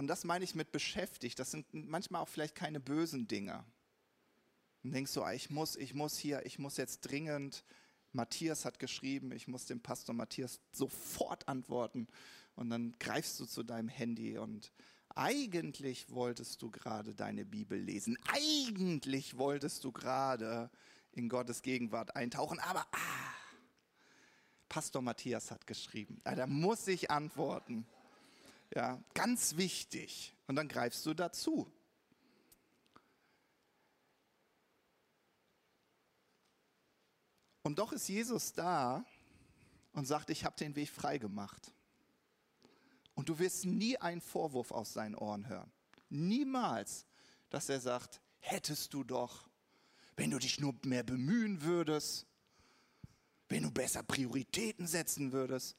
Und 0.00 0.06
das 0.06 0.24
meine 0.24 0.46
ich 0.46 0.54
mit 0.54 0.72
beschäftigt. 0.72 1.38
Das 1.38 1.50
sind 1.50 1.66
manchmal 1.74 2.22
auch 2.22 2.28
vielleicht 2.28 2.54
keine 2.54 2.80
bösen 2.80 3.28
Dinge. 3.28 3.66
Und 4.82 4.92
denkst 4.92 5.12
du, 5.12 5.22
ah, 5.22 5.34
ich 5.34 5.50
muss, 5.50 5.76
ich 5.76 5.92
muss 5.92 6.16
hier, 6.16 6.46
ich 6.46 6.58
muss 6.58 6.78
jetzt 6.78 7.02
dringend, 7.02 7.66
Matthias 8.12 8.64
hat 8.64 8.78
geschrieben, 8.78 9.30
ich 9.30 9.46
muss 9.46 9.66
dem 9.66 9.82
Pastor 9.82 10.14
Matthias 10.14 10.58
sofort 10.72 11.46
antworten. 11.48 12.08
Und 12.54 12.70
dann 12.70 12.94
greifst 12.98 13.38
du 13.40 13.44
zu 13.44 13.62
deinem 13.62 13.90
Handy 13.90 14.38
und 14.38 14.72
eigentlich 15.10 16.08
wolltest 16.08 16.62
du 16.62 16.70
gerade 16.70 17.14
deine 17.14 17.44
Bibel 17.44 17.78
lesen. 17.78 18.16
Eigentlich 18.32 19.36
wolltest 19.36 19.84
du 19.84 19.92
gerade 19.92 20.70
in 21.12 21.28
Gottes 21.28 21.60
Gegenwart 21.60 22.16
eintauchen, 22.16 22.58
aber 22.60 22.86
ah, 22.92 23.34
Pastor 24.70 25.02
Matthias 25.02 25.50
hat 25.50 25.66
geschrieben. 25.66 26.22
Ah, 26.24 26.36
da 26.36 26.46
muss 26.46 26.88
ich 26.88 27.10
antworten. 27.10 27.86
Ja, 28.74 29.02
ganz 29.14 29.56
wichtig. 29.56 30.34
Und 30.46 30.56
dann 30.56 30.68
greifst 30.68 31.04
du 31.06 31.14
dazu. 31.14 31.72
Und 37.62 37.78
doch 37.78 37.92
ist 37.92 38.08
Jesus 38.08 38.52
da 38.52 39.04
und 39.92 40.06
sagt, 40.06 40.30
ich 40.30 40.44
habe 40.44 40.56
den 40.56 40.76
Weg 40.76 40.88
frei 40.88 41.18
gemacht. 41.18 41.72
Und 43.14 43.28
du 43.28 43.38
wirst 43.38 43.66
nie 43.66 43.96
einen 43.98 44.20
Vorwurf 44.20 44.70
aus 44.70 44.92
seinen 44.92 45.14
Ohren 45.14 45.48
hören. 45.48 45.70
Niemals, 46.08 47.06
dass 47.50 47.68
er 47.68 47.80
sagt, 47.80 48.20
hättest 48.38 48.94
du 48.94 49.04
doch, 49.04 49.48
wenn 50.16 50.30
du 50.30 50.38
dich 50.38 50.58
nur 50.60 50.74
mehr 50.84 51.02
bemühen 51.02 51.62
würdest, 51.62 52.26
wenn 53.48 53.64
du 53.64 53.70
besser 53.70 54.02
Prioritäten 54.02 54.86
setzen 54.86 55.32
würdest, 55.32 55.76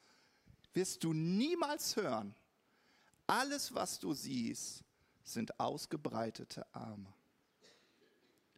wirst 0.73 1.03
du 1.03 1.13
niemals 1.13 1.95
hören. 1.95 2.35
Alles, 3.31 3.73
was 3.73 3.97
du 3.97 4.13
siehst, 4.13 4.83
sind 5.23 5.57
ausgebreitete 5.57 6.65
Arme. 6.75 7.13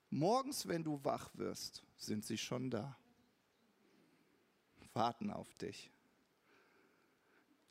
Morgens, 0.10 0.68
wenn 0.68 0.84
du 0.84 1.04
wach 1.04 1.30
wirst, 1.36 1.84
sind 1.96 2.26
sie 2.26 2.40
schon 2.40 2.72
da 2.72 2.98
warten 4.96 5.30
auf 5.30 5.54
dich. 5.56 5.92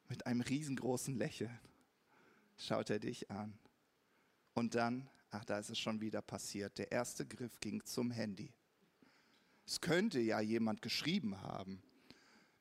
Mit 0.09 0.26
einem 0.26 0.42
riesengroßen 0.42 1.16
Lächeln 1.16 1.59
schaut 2.56 2.88
er 2.88 3.00
dich 3.00 3.30
an. 3.32 3.59
Und 4.54 4.76
dann, 4.76 5.09
ach, 5.30 5.44
da 5.44 5.59
ist 5.59 5.71
es 5.71 5.80
schon 5.80 6.00
wieder 6.00 6.23
passiert. 6.23 6.78
Der 6.78 6.92
erste 6.92 7.26
Griff 7.26 7.59
ging 7.59 7.85
zum 7.85 8.12
Handy. 8.12 8.52
Es 9.66 9.80
könnte 9.80 10.21
ja 10.21 10.40
jemand 10.40 10.82
geschrieben 10.82 11.40
haben. 11.40 11.82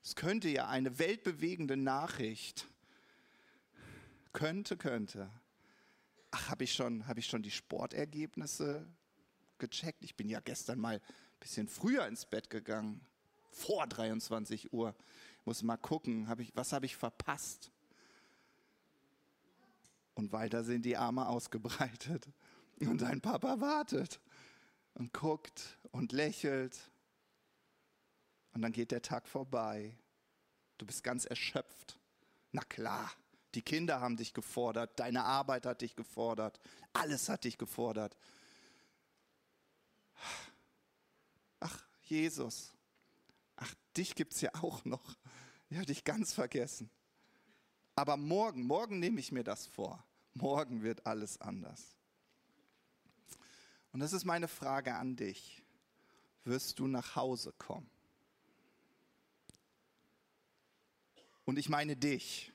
Es 0.03 0.15
könnte 0.15 0.49
ja 0.49 0.67
eine 0.67 0.97
weltbewegende 0.97 1.77
Nachricht. 1.77 2.67
Könnte, 4.33 4.77
könnte. 4.77 5.29
Ach, 6.31 6.49
habe 6.49 6.63
ich, 6.63 6.73
schon, 6.73 7.07
hab 7.07 7.17
ich 7.17 7.25
schon 7.25 7.43
die 7.43 7.51
Sportergebnisse 7.51 8.87
gecheckt? 9.57 10.03
Ich 10.03 10.15
bin 10.15 10.29
ja 10.29 10.39
gestern 10.39 10.79
mal 10.79 10.95
ein 10.95 11.39
bisschen 11.39 11.67
früher 11.67 12.05
ins 12.07 12.25
Bett 12.25 12.49
gegangen 12.49 13.05
vor 13.51 13.85
23 13.87 14.71
Uhr. 14.71 14.95
Muss 15.43 15.63
mal 15.63 15.77
gucken, 15.77 16.27
hab 16.27 16.39
ich, 16.39 16.55
was 16.55 16.71
habe 16.71 16.85
ich 16.85 16.95
verpasst? 16.95 17.71
Und 20.13 20.31
weiter 20.31 20.63
sind 20.63 20.85
die 20.85 20.97
Arme 20.97 21.27
ausgebreitet. 21.27 22.27
Und 22.79 23.01
dein 23.01 23.21
Papa 23.21 23.59
wartet 23.59 24.19
und 24.95 25.13
guckt 25.13 25.77
und 25.91 26.11
lächelt. 26.11 26.89
Und 28.53 28.61
dann 28.61 28.71
geht 28.71 28.91
der 28.91 29.01
Tag 29.01 29.27
vorbei. 29.27 29.97
Du 30.77 30.85
bist 30.85 31.03
ganz 31.03 31.25
erschöpft. 31.25 31.99
Na 32.51 32.63
klar, 32.63 33.11
die 33.53 33.61
Kinder 33.61 33.99
haben 33.99 34.17
dich 34.17 34.33
gefordert, 34.33 34.99
deine 34.99 35.23
Arbeit 35.23 35.65
hat 35.65 35.81
dich 35.81 35.95
gefordert, 35.95 36.59
alles 36.93 37.29
hat 37.29 37.43
dich 37.43 37.57
gefordert. 37.57 38.17
Ach, 41.59 41.83
Jesus, 42.03 42.73
ach, 43.55 43.73
dich 43.97 44.15
gibt 44.15 44.33
es 44.33 44.41
ja 44.41 44.51
auch 44.61 44.85
noch. 44.85 45.17
Ich 45.69 45.77
habe 45.77 45.85
dich 45.85 46.03
ganz 46.03 46.33
vergessen. 46.33 46.89
Aber 47.95 48.17
morgen, 48.17 48.63
morgen 48.63 48.99
nehme 48.99 49.19
ich 49.19 49.31
mir 49.31 49.43
das 49.43 49.67
vor. 49.67 50.03
Morgen 50.33 50.81
wird 50.81 51.05
alles 51.05 51.39
anders. 51.41 51.95
Und 53.91 53.99
das 53.99 54.13
ist 54.13 54.25
meine 54.25 54.47
Frage 54.47 54.95
an 54.95 55.15
dich. 55.15 55.61
Wirst 56.43 56.79
du 56.79 56.87
nach 56.87 57.15
Hause 57.15 57.53
kommen? 57.57 57.89
Und 61.45 61.57
ich 61.57 61.69
meine 61.69 61.95
dich. 61.95 62.51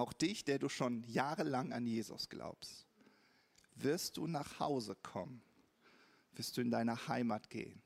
Auch 0.00 0.14
dich, 0.14 0.46
der 0.46 0.58
du 0.58 0.70
schon 0.70 1.04
jahrelang 1.04 1.74
an 1.74 1.86
Jesus 1.86 2.30
glaubst. 2.30 2.86
Wirst 3.74 4.16
du 4.16 4.26
nach 4.26 4.58
Hause 4.58 4.94
kommen? 4.94 5.42
Wirst 6.32 6.56
du 6.56 6.62
in 6.62 6.70
deine 6.70 7.06
Heimat 7.06 7.50
gehen? 7.50 7.82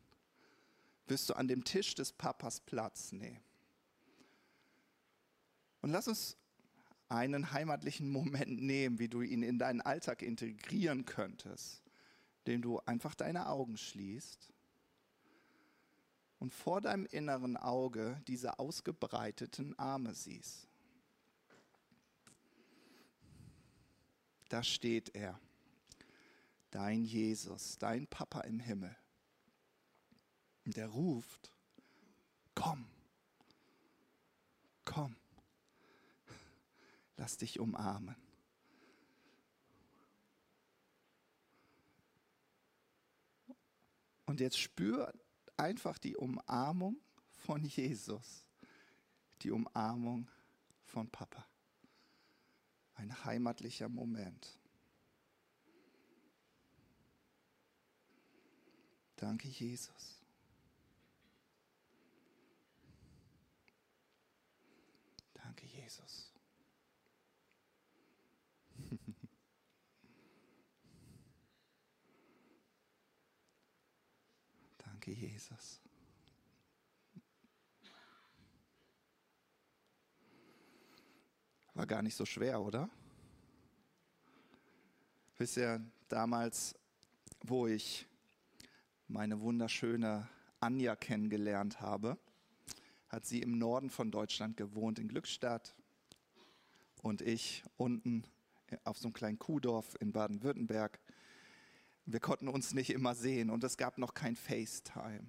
Wirst 1.08 1.28
du 1.28 1.34
an 1.34 1.48
dem 1.48 1.64
Tisch 1.64 1.96
des 1.96 2.12
Papas 2.12 2.60
Platz 2.60 3.10
nehmen? 3.10 3.42
Und 5.80 5.90
lass 5.90 6.06
uns 6.06 6.36
einen 7.08 7.50
heimatlichen 7.50 8.08
Moment 8.12 8.62
nehmen, 8.62 9.00
wie 9.00 9.08
du 9.08 9.20
ihn 9.20 9.42
in 9.42 9.58
deinen 9.58 9.80
Alltag 9.80 10.22
integrieren 10.22 11.04
könntest, 11.06 11.82
indem 12.44 12.62
du 12.62 12.78
einfach 12.78 13.16
deine 13.16 13.48
Augen 13.48 13.76
schließt 13.76 14.52
und 16.38 16.54
vor 16.54 16.80
deinem 16.80 17.06
inneren 17.06 17.56
Auge 17.56 18.22
diese 18.28 18.60
ausgebreiteten 18.60 19.76
Arme 19.80 20.14
siehst. 20.14 20.68
Da 24.48 24.62
steht 24.62 25.14
er, 25.14 25.38
dein 26.70 27.04
Jesus, 27.04 27.78
dein 27.78 28.06
Papa 28.06 28.40
im 28.40 28.60
Himmel. 28.60 28.96
Und 30.64 30.76
er 30.78 30.88
ruft, 30.88 31.52
komm, 32.54 32.86
komm 34.84 35.16
lass 37.16 37.36
dich 37.36 37.60
umarmen. 37.60 38.16
Und 44.26 44.40
jetzt 44.40 44.58
spür 44.58 45.12
einfach 45.56 45.98
die 45.98 46.16
Umarmung 46.16 47.00
von 47.32 47.64
Jesus, 47.64 48.46
die 49.42 49.50
Umarmung 49.50 50.30
von 50.84 51.08
Papa. 51.10 51.46
Ein 52.94 53.24
heimatlicher 53.24 53.88
Moment. 53.88 54.58
Danke, 59.16 59.48
Jesus. 59.48 60.22
Danke, 65.34 65.66
Jesus. 65.66 66.32
Danke, 74.78 75.12
Jesus. 75.12 75.80
War 81.84 81.88
gar 81.96 82.02
nicht 82.02 82.16
so 82.16 82.24
schwer, 82.24 82.62
oder? 82.62 82.88
Wisst 85.36 85.58
ihr, 85.58 85.84
damals, 86.08 86.74
wo 87.42 87.66
ich 87.66 88.06
meine 89.06 89.42
wunderschöne 89.42 90.26
Anja 90.60 90.96
kennengelernt 90.96 91.82
habe, 91.82 92.16
hat 93.10 93.26
sie 93.26 93.42
im 93.42 93.58
Norden 93.58 93.90
von 93.90 94.10
Deutschland 94.10 94.56
gewohnt, 94.56 94.98
in 94.98 95.08
Glückstadt. 95.08 95.74
Und 97.02 97.20
ich 97.20 97.62
unten 97.76 98.24
auf 98.84 98.96
so 98.96 99.08
einem 99.08 99.12
kleinen 99.12 99.38
Kuhdorf 99.38 99.94
in 100.00 100.10
Baden-Württemberg. 100.10 100.98
Wir 102.06 102.20
konnten 102.20 102.48
uns 102.48 102.72
nicht 102.72 102.94
immer 102.94 103.14
sehen 103.14 103.50
und 103.50 103.62
es 103.62 103.76
gab 103.76 103.98
noch 103.98 104.14
kein 104.14 104.36
FaceTime. 104.36 105.26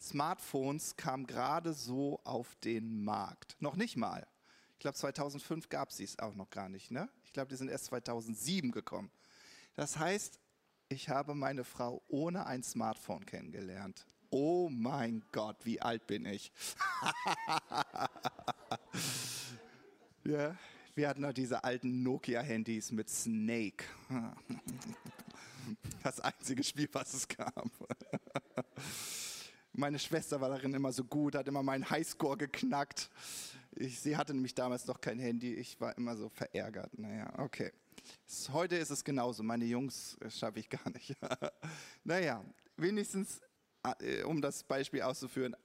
Smartphones 0.00 0.96
kamen 0.96 1.28
gerade 1.28 1.72
so 1.72 2.20
auf 2.24 2.56
den 2.56 3.04
Markt. 3.04 3.54
Noch 3.60 3.76
nicht 3.76 3.96
mal. 3.96 4.26
Ich 4.78 4.80
glaube, 4.80 4.96
2005 4.96 5.68
gab 5.70 5.90
es 5.90 5.96
sie 5.96 6.08
auch 6.20 6.36
noch 6.36 6.50
gar 6.50 6.68
nicht. 6.68 6.92
Ne? 6.92 7.08
Ich 7.24 7.32
glaube, 7.32 7.48
die 7.48 7.56
sind 7.56 7.68
erst 7.68 7.86
2007 7.86 8.70
gekommen. 8.70 9.10
Das 9.74 9.98
heißt, 9.98 10.38
ich 10.88 11.08
habe 11.08 11.34
meine 11.34 11.64
Frau 11.64 12.00
ohne 12.06 12.46
ein 12.46 12.62
Smartphone 12.62 13.26
kennengelernt. 13.26 14.06
Oh 14.30 14.68
mein 14.68 15.24
Gott, 15.32 15.56
wie 15.64 15.82
alt 15.82 16.06
bin 16.06 16.26
ich? 16.26 16.52
ja, 20.24 20.56
wir 20.94 21.08
hatten 21.08 21.22
noch 21.22 21.32
diese 21.32 21.64
alten 21.64 22.04
Nokia-Handys 22.04 22.92
mit 22.92 23.10
Snake. 23.10 23.84
Das 26.02 26.18
einzige 26.20 26.64
Spiel, 26.64 26.88
was 26.92 27.12
es 27.12 27.28
gab. 27.28 27.70
Meine 29.72 29.98
Schwester 29.98 30.40
war 30.40 30.48
darin 30.48 30.72
immer 30.72 30.92
so 30.92 31.04
gut, 31.04 31.34
hat 31.34 31.46
immer 31.46 31.62
meinen 31.62 31.90
Highscore 31.90 32.38
geknackt. 32.38 33.10
Ich, 33.80 34.00
sie 34.00 34.16
hatte 34.16 34.34
nämlich 34.34 34.54
damals 34.56 34.86
noch 34.86 35.00
kein 35.00 35.20
Handy. 35.20 35.54
Ich 35.54 35.80
war 35.80 35.96
immer 35.96 36.16
so 36.16 36.28
verärgert. 36.28 36.98
Naja, 36.98 37.32
okay. 37.38 37.72
Heute 38.52 38.76
ist 38.76 38.90
es 38.90 39.04
genauso. 39.04 39.44
Meine 39.44 39.66
Jungs 39.66 40.16
äh, 40.20 40.30
schaffe 40.30 40.58
ich 40.58 40.68
gar 40.68 40.90
nicht. 40.90 41.14
naja, 42.04 42.44
wenigstens, 42.76 43.40
äh, 44.00 44.24
um 44.24 44.40
das 44.40 44.64
Beispiel 44.64 45.02
auszuführen, 45.02 45.56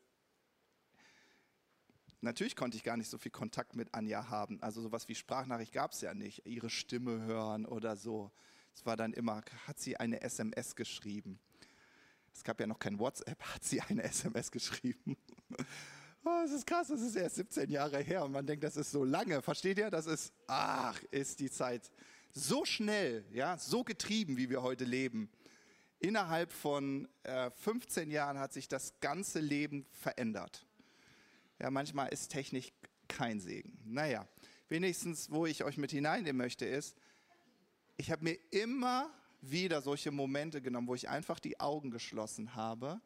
Natürlich 2.21 2.56
konnte 2.56 2.78
ich 2.78 2.86
gar 2.86 2.95
nicht 2.95 3.10
so 3.10 3.17
viel 3.17 3.34
Kontakt 3.34 3.76
mit 3.76 3.93
Anja 3.93 4.30
haben. 4.30 4.63
Also 4.63 4.82
sowas 4.82 5.10
wie 5.10 5.15
Sprachnachricht 5.15 5.73
gab 5.73 5.91
es 5.91 5.99
ja 5.99 6.13
nicht. 6.13 6.45
Ihre 6.45 6.69
Stimme 6.69 7.21
hören 7.26 7.65
oder 7.65 7.97
so. 7.97 8.32
Es 8.73 8.86
war 8.86 8.95
dann 8.95 9.12
immer, 9.12 9.43
hat 9.67 9.78
sie 9.78 9.97
eine 9.97 10.21
SMS 10.21 10.78
geschrieben. 10.78 11.38
Es 12.34 12.45
gab 12.45 12.62
ja 12.62 12.67
noch 12.67 12.80
kein 12.80 12.97
WhatsApp, 12.97 13.43
hat 13.54 13.65
sie 13.65 13.82
eine 13.82 14.04
SMS 14.04 14.52
geschrieben. 14.52 15.17
Oh, 16.26 16.40
das 16.42 16.52
ist 16.52 16.66
krass, 16.66 16.88
das 16.88 17.02
ist 17.02 17.18
erst 17.18 17.36
17 17.36 17.70
Jahre 17.70 18.00
her 18.00 18.24
und 18.24 18.32
man 18.32 18.46
denkt, 18.46 18.64
das 18.64 18.78
ist 18.78 18.92
so 18.92 19.04
lange. 19.04 19.42
Versteht 19.42 19.78
ihr? 19.78 19.90
Das 19.90 20.06
ist, 20.06 20.32
ach, 20.48 21.02
ist 21.12 21.42
die 21.42 21.52
Zeit 21.52 21.92
so 22.32 22.64
schnell, 22.64 23.26
ja, 23.34 23.58
so 23.58 23.84
getrieben, 23.84 24.38
wie 24.38 24.50
wir 24.50 24.62
heute 24.64 24.86
leben. 24.86 25.30
Innerhalb 26.00 26.54
von 26.54 27.10
äh, 27.24 27.52
15 27.52 28.10
Jahren 28.10 28.40
hat 28.40 28.54
sich 28.54 28.70
das 28.70 29.00
ganze 29.02 29.42
Leben 29.42 29.86
verändert. 29.92 30.66
Ja, 31.60 31.70
manchmal 31.70 32.08
ist 32.08 32.30
Technik 32.30 32.74
kein 33.10 33.42
Segen. 33.42 33.78
Naja, 33.84 34.26
wenigstens, 34.70 35.30
wo 35.30 35.46
ich 35.46 35.66
euch 35.66 35.78
mit 35.78 35.92
hineinnehmen 35.92 36.38
möchte, 36.38 36.66
ist, 36.66 36.98
ich 37.98 38.12
habe 38.12 38.24
mir 38.24 38.38
immer 38.50 39.10
wieder 39.42 39.82
solche 39.82 40.12
Momente 40.12 40.62
genommen, 40.62 40.88
wo 40.88 40.96
ich 40.96 41.10
einfach 41.10 41.42
die 41.42 41.60
Augen 41.60 41.92
geschlossen 41.92 42.56
habe 42.56 43.02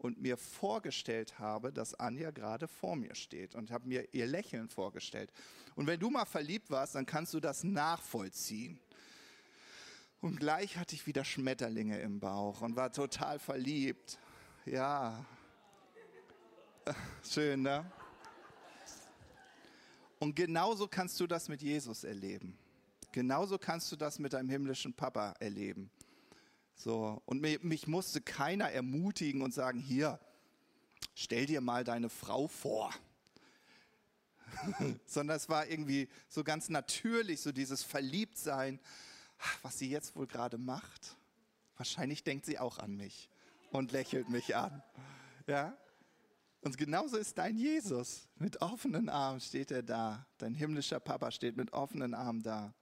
und 0.00 0.18
mir 0.18 0.38
vorgestellt 0.38 1.38
habe, 1.38 1.72
dass 1.72 1.94
Anja 1.94 2.30
gerade 2.30 2.66
vor 2.68 2.96
mir 2.96 3.14
steht 3.14 3.54
und 3.54 3.70
habe 3.70 3.86
mir 3.86 4.14
ihr 4.14 4.26
Lächeln 4.26 4.70
vorgestellt. 4.70 5.30
Und 5.74 5.86
wenn 5.86 6.00
du 6.00 6.08
mal 6.08 6.24
verliebt 6.24 6.70
warst, 6.70 6.94
dann 6.94 7.04
kannst 7.04 7.34
du 7.34 7.40
das 7.40 7.64
nachvollziehen. 7.64 8.80
Und 10.22 10.40
gleich 10.40 10.78
hatte 10.78 10.94
ich 10.94 11.06
wieder 11.06 11.22
Schmetterlinge 11.22 12.00
im 12.00 12.18
Bauch 12.18 12.62
und 12.62 12.76
war 12.76 12.90
total 12.90 13.38
verliebt. 13.38 14.18
Ja, 14.64 15.22
schön, 17.22 17.60
ne? 17.60 17.84
Und 20.18 20.34
genauso 20.34 20.88
kannst 20.88 21.20
du 21.20 21.26
das 21.26 21.50
mit 21.50 21.60
Jesus 21.60 22.04
erleben. 22.04 22.56
Genauso 23.12 23.58
kannst 23.58 23.92
du 23.92 23.96
das 23.96 24.18
mit 24.18 24.32
deinem 24.32 24.48
himmlischen 24.48 24.94
Papa 24.94 25.34
erleben. 25.40 25.90
So, 26.82 27.20
und 27.26 27.42
mich, 27.42 27.86
musste 27.86 28.22
keiner 28.22 28.70
ermutigen 28.70 29.42
und 29.42 29.52
sagen, 29.52 29.78
hier, 29.78 30.18
stell 31.14 31.44
dir 31.44 31.60
mal 31.60 31.84
deine 31.84 32.08
Frau 32.08 32.48
vor. 32.48 32.90
Sondern 35.04 35.36
es 35.36 35.50
war 35.50 35.66
irgendwie 35.66 36.08
so 36.30 36.42
ganz 36.42 36.70
natürlich, 36.70 37.42
so 37.42 37.52
dieses 37.52 37.82
Verliebtsein, 37.82 38.80
was 39.60 39.78
sie 39.78 39.90
jetzt 39.90 40.16
wohl 40.16 40.26
gerade 40.26 40.56
macht. 40.56 41.16
Wahrscheinlich 41.76 42.24
denkt 42.24 42.46
sie 42.46 42.58
auch 42.58 42.78
an 42.78 42.96
mich 42.96 43.28
und 43.72 43.92
lächelt 43.92 44.30
mich 44.30 44.56
an. 44.56 44.82
Ja? 45.46 45.76
Und 46.62 46.78
genauso 46.78 47.18
ist 47.18 47.36
dein 47.36 47.58
Jesus. 47.58 48.26
Mit 48.36 48.62
offenen 48.62 49.10
Armen 49.10 49.40
steht 49.42 49.70
er 49.70 49.82
da. 49.82 50.26
Dein 50.38 50.54
himmlischer 50.54 50.98
Papa 50.98 51.30
steht 51.30 51.58
mit 51.58 51.74
offenen 51.74 52.14
Armen 52.14 52.42
da 52.42 52.72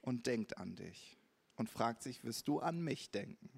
und 0.00 0.26
denkt 0.26 0.58
an 0.58 0.74
dich 0.74 1.21
und 1.62 1.70
fragt 1.70 2.02
sich, 2.02 2.24
wirst 2.24 2.48
du 2.48 2.58
an 2.58 2.80
mich 2.80 3.12
denken? 3.12 3.48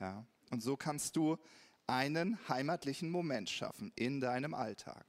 Ja. 0.00 0.26
Und 0.50 0.64
so 0.64 0.76
kannst 0.76 1.14
du 1.14 1.38
einen 1.86 2.36
heimatlichen 2.48 3.08
Moment 3.08 3.48
schaffen 3.48 3.92
in 3.94 4.20
deinem 4.20 4.52
Alltag. 4.52 5.06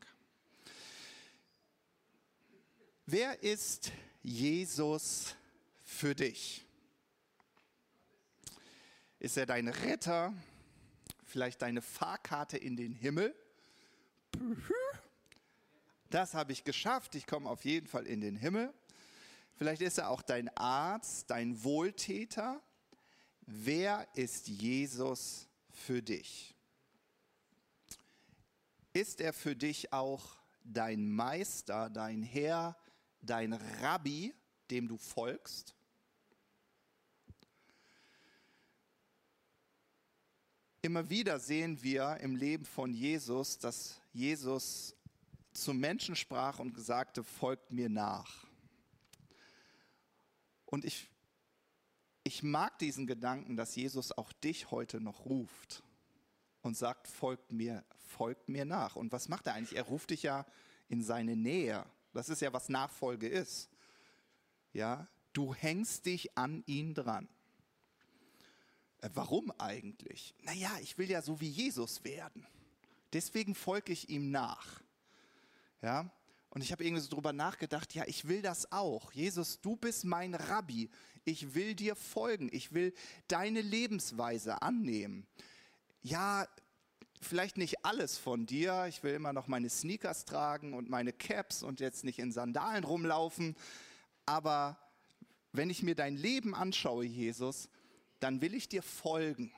Wer 3.08 3.41
ist 3.41 3.91
Jesus 4.22 5.36
für 5.84 6.13
dich? 6.13 6.63
Ist 9.18 9.36
er 9.36 9.48
dein 9.48 9.68
Retter? 9.68 10.32
Vielleicht 11.24 11.63
deine 11.63 11.82
Fahrkarte 11.82 12.60
in 12.60 12.78
den 12.78 12.94
Himmel? 12.94 13.34
Das 16.12 16.36
habe 16.36 16.52
ich 16.52 16.63
geschafft. 16.63 17.15
Ich 17.15 17.26
komme 17.26 17.50
auf 17.50 17.65
jeden 17.65 17.88
Fall 17.88 18.06
in 18.06 18.22
den 18.22 18.36
Himmel. 18.36 18.72
Vielleicht 19.56 19.82
ist 19.82 19.98
er 19.98 20.10
auch 20.10 20.22
dein 20.22 20.50
Arzt, 20.58 21.30
dein 21.30 21.63
Wohltäter. 21.63 22.62
Wer 23.41 24.08
ist 24.15 24.48
Jesus 24.48 25.48
für 25.70 26.02
dich? 26.02 26.56
Ist 28.91 29.22
er 29.22 29.34
für 29.34 29.56
dich 29.56 29.94
auch 29.94 30.38
dein 30.63 31.10
Meister, 31.10 31.89
dein 31.89 32.22
Herr, 32.22 32.78
dein 33.22 33.54
Rabbi, 33.54 34.34
dem 34.70 34.88
du 34.88 34.98
folgst? 34.98 35.76
Immer 40.82 41.10
wieder 41.10 41.39
sehen 41.39 41.82
wir 41.82 42.18
im 42.18 42.36
Leben 42.36 42.65
von 42.65 42.94
Jesus, 42.94 43.58
dass 43.58 44.00
Jesus 44.13 44.96
zum 45.54 45.80
Menschen 45.80 46.15
sprach 46.15 46.60
und 46.60 46.80
sagte, 46.80 47.24
folgt 47.24 47.72
mir 47.72 47.89
nach. 47.89 48.44
Und 50.65 50.86
ich, 50.86 51.10
ich 52.23 52.43
mag 52.43 52.78
diesen 52.80 53.08
Gedanken, 53.08 53.56
dass 53.56 53.75
Jesus 53.75 54.12
auch 54.12 54.32
dich 54.34 54.71
heute 54.71 54.99
noch 54.99 55.25
ruft 55.25 55.84
und 56.62 56.75
sagt, 56.75 57.08
folgt 57.08 57.51
mir, 57.51 57.84
folgt 57.95 58.49
mir 58.49 58.65
nach. 58.65 58.95
Und 58.95 59.12
was 59.12 59.30
macht 59.30 59.47
er 59.47 59.54
eigentlich? 59.54 59.78
Er 59.78 59.84
ruft 59.84 60.10
dich 60.10 60.23
ja 60.23 60.45
in 60.89 61.04
seine 61.04 61.36
Nähe. 61.36 61.86
Das 62.13 62.30
ist 62.30 62.41
ja, 62.41 62.54
was 62.54 62.69
Nachfolge 62.69 63.28
ist. 63.28 63.69
Ja, 64.73 65.08
du 65.34 65.54
hängst 65.54 66.06
dich 66.06 66.38
an 66.38 66.63
ihn 66.65 66.93
dran. 66.93 67.28
Äh, 69.01 69.10
warum 69.13 69.51
eigentlich? 69.60 70.34
Naja, 70.41 70.71
ich 70.82 70.97
will 70.97 71.10
ja 71.10 71.21
so 71.21 71.39
wie 71.39 71.49
Jesus 71.49 72.04
werden. 72.04 72.47
Deswegen 73.13 73.56
folge 73.56 73.93
ich 73.93 74.10
ihm 74.10 74.32
nach. 74.32 74.82
Ja, 75.82 76.12
und 76.56 76.63
ich 76.63 76.72
habe 76.72 76.84
irgendwie 76.84 77.04
so 77.04 77.10
drüber 77.10 77.34
nachgedacht, 77.34 77.94
ja, 77.94 78.04
ich 78.08 78.28
will 78.28 78.41
das 78.41 78.72
auch. 78.72 79.12
Jesus, 79.12 79.62
du 79.62 79.76
bist 79.76 80.06
mein 80.06 80.34
Rabbi. 80.34 80.89
Ich 81.24 81.54
will 81.54 81.76
dir 81.76 81.96
folgen. 81.96 82.50
Ich 82.52 82.74
will 82.74 82.94
deine 83.28 83.62
Lebensweise 83.62 84.63
annehmen 84.63 85.28
ja, 86.06 86.48
vielleicht 87.20 87.58
nicht 87.58 87.84
alles 87.84 88.15
von 88.15 88.46
dir. 88.46 88.86
Ich 88.88 89.02
will 89.02 89.15
immer 89.15 89.34
noch 89.34 89.48
meine 89.48 89.70
Sneakers 89.72 90.26
tragen 90.26 90.76
und 90.76 90.88
meine 90.88 91.12
Caps 91.13 91.63
und 91.63 91.80
jetzt 91.80 92.04
nicht 92.04 92.20
in 92.20 92.32
Sandalen 92.32 92.84
rumlaufen. 92.84 93.56
Aber 94.28 94.78
wenn 95.52 95.72
ich 95.72 95.82
mir 95.82 95.96
dein 95.96 96.15
Leben 96.15 96.54
anschaue, 96.54 97.06
Jesus, 97.06 97.70
dann 98.20 98.39
will 98.41 98.54
ich 98.54 98.70
dir 98.70 98.84
folgen. 98.84 99.52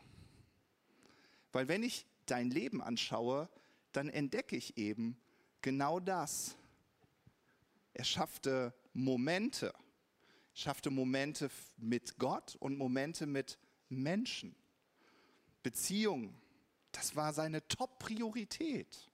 Weil 1.52 1.68
wenn 1.68 1.84
ich 1.84 2.06
dein 2.28 2.50
Leben 2.50 2.82
anschaue, 2.82 3.50
dann 3.92 4.08
entdecke 4.08 4.56
ich 4.56 4.78
eben 4.78 5.18
genau 5.62 6.00
das. 6.00 6.56
Er 7.98 8.04
schaffte 8.04 8.76
Momente, 8.94 9.74
schaffte 10.54 10.92
Momente 10.92 11.50
mit 11.78 12.20
Gott 12.20 12.56
und 12.58 12.78
Momente 12.78 13.26
mit 13.26 13.58
Menschen. 13.90 14.56
Beziehung, 15.64 16.40
das 16.92 17.16
war 17.16 17.34
seine 17.34 17.68
Top-Priorität. 17.68 19.10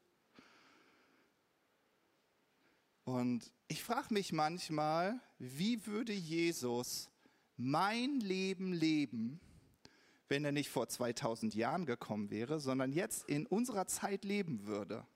Und 3.05 3.53
ich 3.69 3.81
frage 3.81 4.13
mich 4.13 4.33
manchmal, 4.33 5.17
wie 5.39 5.85
würde 5.85 6.11
Jesus 6.11 7.09
mein 7.55 8.19
Leben 8.19 8.73
leben, 8.73 9.39
wenn 10.27 10.43
er 10.43 10.51
nicht 10.51 10.69
vor 10.69 10.89
2000 10.89 11.55
Jahren 11.55 11.85
gekommen 11.85 12.31
wäre, 12.31 12.59
sondern 12.59 12.91
jetzt 12.91 13.29
in 13.29 13.45
unserer 13.45 13.87
Zeit 13.87 14.25
leben 14.25 14.65
würde? 14.65 15.07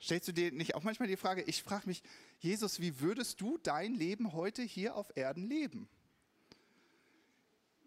Stellst 0.00 0.28
du 0.28 0.32
dir 0.32 0.52
nicht 0.52 0.74
auch 0.74 0.84
manchmal 0.84 1.08
die 1.08 1.16
Frage, 1.16 1.42
ich 1.42 1.62
frage 1.62 1.88
mich, 1.88 2.02
Jesus, 2.38 2.80
wie 2.80 3.00
würdest 3.00 3.40
du 3.40 3.58
dein 3.58 3.94
Leben 3.94 4.32
heute 4.32 4.62
hier 4.62 4.94
auf 4.94 5.16
Erden 5.16 5.48
leben? 5.48 5.88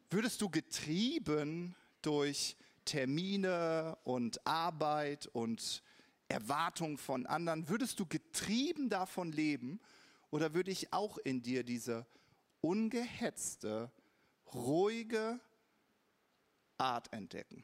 Würdest 0.10 0.42
du 0.42 0.50
getrieben 0.50 1.76
durch 2.02 2.58
Termine 2.84 3.98
und 4.04 4.46
Arbeit 4.46 5.28
und 5.28 5.84
Erwartungen 6.28 6.98
von 6.98 7.26
anderen, 7.26 7.70
würdest 7.70 8.00
du 8.00 8.06
getrieben 8.06 8.90
davon 8.90 9.32
leben 9.32 9.80
oder 10.32 10.54
würde 10.54 10.72
ich 10.72 10.92
auch 10.92 11.18
in 11.18 11.42
dir 11.42 11.64
diese 11.64 12.06
ungehetzte, 12.62 13.92
ruhige 14.54 15.40
Art 16.78 17.12
entdecken? 17.14 17.64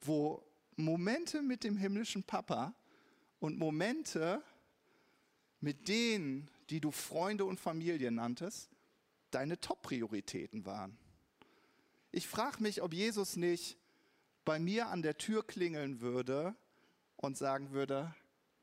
Wo 0.00 0.44
Momente 0.82 1.42
mit 1.42 1.64
dem 1.64 1.76
himmlischen 1.76 2.22
Papa 2.22 2.74
und 3.40 3.58
Momente 3.58 4.42
mit 5.60 5.88
denen, 5.88 6.50
die 6.70 6.80
du 6.80 6.90
Freunde 6.90 7.44
und 7.44 7.60
Familie 7.60 8.10
nanntest, 8.10 8.70
deine 9.30 9.60
Top-Prioritäten 9.60 10.66
waren. 10.66 10.98
Ich 12.10 12.28
frage 12.28 12.62
mich, 12.62 12.82
ob 12.82 12.92
Jesus 12.92 13.36
nicht 13.36 13.78
bei 14.44 14.58
mir 14.58 14.88
an 14.88 15.02
der 15.02 15.16
Tür 15.16 15.46
klingeln 15.46 16.00
würde 16.00 16.54
und 17.16 17.38
sagen 17.38 17.70
würde, 17.70 18.14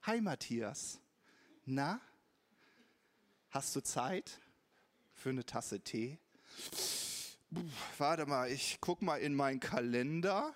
Hi 0.04 0.22
Matthias, 0.22 1.00
na, 1.66 2.00
hast 3.50 3.76
du 3.76 3.82
Zeit 3.82 4.40
für 5.14 5.30
eine 5.30 5.46
Tasse 5.46 5.80
Tee? 5.82 6.20
Puh, 7.52 7.64
warte 7.98 8.26
mal, 8.26 8.52
ich 8.52 8.80
gucke 8.82 9.04
mal 9.04 9.18
in 9.18 9.34
meinen 9.34 9.60
Kalender. 9.60 10.54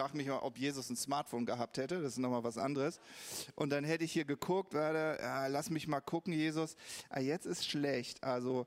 Frage 0.00 0.16
mich 0.16 0.28
mal, 0.28 0.38
ob 0.38 0.56
Jesus 0.56 0.88
ein 0.88 0.96
Smartphone 0.96 1.44
gehabt 1.44 1.76
hätte. 1.76 2.00
Das 2.00 2.12
ist 2.12 2.18
nochmal 2.18 2.42
was 2.42 2.56
anderes. 2.56 3.00
Und 3.54 3.68
dann 3.68 3.84
hätte 3.84 4.02
ich 4.02 4.12
hier 4.12 4.24
geguckt, 4.24 4.72
warte, 4.72 5.18
lass 5.50 5.68
mich 5.68 5.88
mal 5.88 6.00
gucken, 6.00 6.32
Jesus. 6.32 6.74
Ah, 7.10 7.20
jetzt 7.20 7.44
ist 7.44 7.68
schlecht. 7.68 8.24
Also 8.24 8.66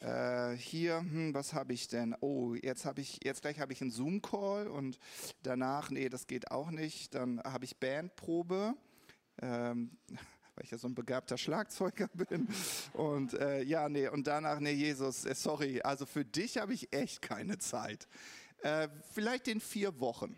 äh, 0.00 0.56
hier, 0.56 0.98
hm, 0.98 1.34
was 1.34 1.52
habe 1.54 1.72
ich 1.72 1.86
denn? 1.86 2.16
Oh, 2.18 2.54
jetzt 2.54 2.84
habe 2.84 3.00
ich, 3.00 3.20
jetzt 3.22 3.42
gleich 3.42 3.60
habe 3.60 3.72
ich 3.72 3.80
einen 3.80 3.92
Zoom-Call 3.92 4.66
und 4.66 4.98
danach, 5.44 5.90
nee, 5.90 6.08
das 6.08 6.26
geht 6.26 6.50
auch 6.50 6.72
nicht. 6.72 7.14
Dann 7.14 7.40
habe 7.44 7.64
ich 7.64 7.76
Bandprobe. 7.76 8.74
Ähm, 9.40 9.96
weil 10.08 10.64
ich 10.64 10.72
ja 10.72 10.78
so 10.78 10.88
ein 10.88 10.96
begabter 10.96 11.38
Schlagzeuger 11.38 12.08
bin. 12.28 12.48
Und 12.92 13.34
äh, 13.34 13.62
ja, 13.62 13.88
nee, 13.88 14.08
und 14.08 14.26
danach, 14.26 14.58
nee, 14.58 14.72
Jesus, 14.72 15.26
äh, 15.26 15.34
sorry, 15.36 15.80
also 15.82 16.06
für 16.06 16.24
dich 16.24 16.58
habe 16.58 16.74
ich 16.74 16.92
echt 16.92 17.22
keine 17.22 17.58
Zeit. 17.58 18.08
Äh, 18.62 18.88
vielleicht 19.12 19.46
in 19.46 19.60
vier 19.60 20.00
Wochen. 20.00 20.36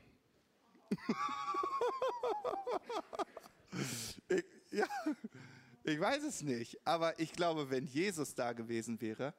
ich, 4.29 4.44
ja, 4.70 4.87
ich 5.85 6.01
weiß 6.01 6.22
es 6.24 6.42
nicht, 6.42 6.79
aber 6.87 7.18
ich 7.18 7.33
glaube, 7.33 7.70
wenn 7.70 7.87
Jesus 7.87 8.35
da 8.35 8.53
gewesen 8.53 9.01
wäre 9.01 9.35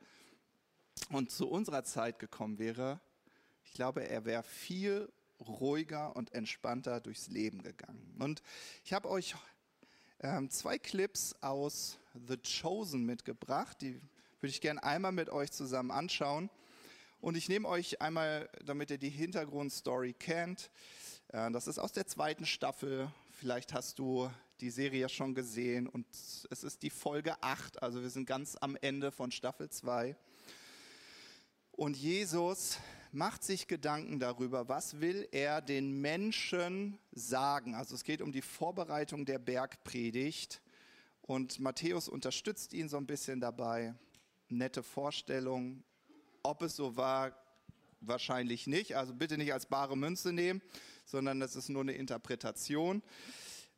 und 1.12 1.32
zu 1.32 1.50
unserer 1.50 1.84
Zeit 1.84 2.20
gekommen 2.20 2.60
wäre, 2.60 3.00
ich 3.64 3.74
glaube, 3.74 4.08
er 4.08 4.26
wäre 4.26 4.44
viel 4.44 5.12
ruhiger 5.40 6.16
und 6.16 6.34
entspannter 6.34 7.00
durchs 7.00 7.28
Leben 7.28 7.62
gegangen. 7.62 8.16
Und 8.20 8.42
ich 8.84 8.94
habe 8.94 9.10
euch 9.10 9.36
ähm, 10.22 10.50
zwei 10.50 10.78
Clips 10.78 11.36
aus 11.42 11.98
The 12.28 12.38
Chosen 12.38 13.06
mitgebracht, 13.06 13.82
die 13.82 14.02
würde 14.42 14.52
ich 14.52 14.62
gerne 14.62 14.84
einmal 14.84 15.12
mit 15.12 15.30
euch 15.30 15.52
zusammen 15.52 15.92
anschauen. 15.92 16.50
Und 17.22 17.36
ich 17.36 17.50
nehme 17.50 17.68
euch 17.68 18.02
einmal, 18.02 18.50
damit 18.64 18.92
ihr 18.92 18.98
die 18.98 19.10
Hintergrundstory 19.10 20.14
kennt. 20.14 20.72
Äh, 21.30 21.52
das 21.52 21.68
ist 21.68 21.80
aus 21.80 21.92
der 21.92 22.08
zweiten 22.08 22.46
Staffel. 22.46 23.12
Vielleicht 23.30 23.74
hast 23.74 24.00
du 24.00 24.30
die 24.62 24.72
Serie 24.72 25.08
schon 25.10 25.36
gesehen 25.36 25.88
und 25.88 26.06
es 26.12 26.64
ist 26.64 26.84
die 26.84 26.90
Folge 26.90 27.42
8, 27.42 27.82
also 27.82 28.02
wir 28.02 28.10
sind 28.10 28.26
ganz 28.26 28.58
am 28.60 28.76
Ende 28.76 29.12
von 29.12 29.32
Staffel 29.32 29.70
2. 29.70 30.18
Und 31.72 31.96
Jesus 31.96 32.78
macht 33.12 33.44
sich 33.44 33.68
Gedanken 33.68 34.20
darüber, 34.20 34.68
was 34.68 35.00
will 35.00 35.28
er 35.32 35.62
den 35.62 36.02
Menschen 36.02 37.00
sagen. 37.12 37.74
Also 37.74 37.96
es 37.96 38.04
geht 38.04 38.22
um 38.22 38.34
die 38.34 38.42
Vorbereitung 38.42 39.26
der 39.26 39.40
Bergpredigt 39.40 40.62
und 41.22 41.60
Matthäus 41.60 42.10
unterstützt 42.10 42.74
ihn 42.74 42.90
so 42.90 42.98
ein 42.98 43.08
bisschen 43.08 43.40
dabei. 43.40 43.96
Nette 44.50 44.84
Vorstellung. 44.84 45.84
Ob 46.44 46.64
es 46.64 46.76
so 46.76 46.98
war, 46.98 47.34
wahrscheinlich 48.02 48.68
nicht. 48.68 48.96
Also 48.96 49.14
bitte 49.14 49.38
nicht 49.38 49.54
als 49.54 49.66
bare 49.66 49.98
Münze 49.98 50.34
nehmen, 50.34 50.62
sondern 51.06 51.40
das 51.40 51.56
ist 51.56 51.70
nur 51.70 51.82
eine 51.82 51.94
Interpretation. 51.94 53.02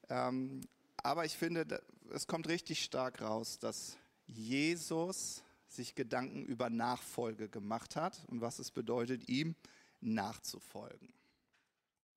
Ähm, 0.09 0.61
aber 0.97 1.25
ich 1.25 1.37
finde, 1.37 1.81
es 2.11 2.27
kommt 2.27 2.47
richtig 2.47 2.83
stark 2.83 3.21
raus, 3.21 3.59
dass 3.59 3.97
Jesus 4.27 5.43
sich 5.67 5.95
Gedanken 5.95 6.45
über 6.45 6.69
Nachfolge 6.69 7.49
gemacht 7.49 7.95
hat 7.95 8.25
und 8.27 8.41
was 8.41 8.59
es 8.59 8.71
bedeutet, 8.71 9.29
ihm 9.29 9.55
nachzufolgen. 10.01 11.13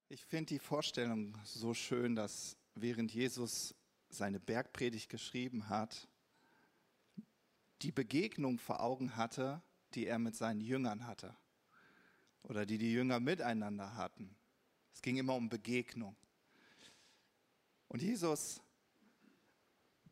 Ich 0.09 0.25
finde 0.25 0.55
die 0.55 0.59
Vorstellung 0.59 1.39
so 1.45 1.73
schön, 1.73 2.15
dass 2.15 2.57
während 2.75 3.13
Jesus 3.13 3.75
seine 4.11 4.41
Bergpredigt 4.41 5.09
geschrieben 5.09 5.69
hat, 5.69 6.09
die 7.83 7.93
Begegnung 7.93 8.59
vor 8.59 8.81
Augen 8.81 9.17
hatte, 9.17 9.63
die 9.95 10.07
er 10.07 10.19
mit 10.19 10.35
seinen 10.35 10.61
Jüngern 10.61 11.07
hatte 11.07 11.37
oder 12.45 12.67
die 12.67 12.79
die 12.79 12.93
Jünger 12.93 13.21
miteinander 13.21 13.97
hatten. 13.97 14.35
Es 14.93 15.03
ging 15.03 15.17
immer 15.17 15.35
um 15.35 15.49
Begegnung. 15.49 16.17
Und 17.89 18.03
Jesus 18.03 18.61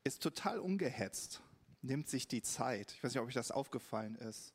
ist 0.04 0.22
total 0.22 0.58
ungehetzt, 0.58 1.40
nimmt 1.80 2.08
sich 2.08 2.28
die 2.28 2.42
Zeit. 2.42 2.92
Ich 2.92 3.04
weiß 3.04 3.12
nicht, 3.14 3.20
ob 3.20 3.28
euch 3.28 3.34
das 3.34 3.50
aufgefallen 3.50 4.16
ist. 4.16 4.52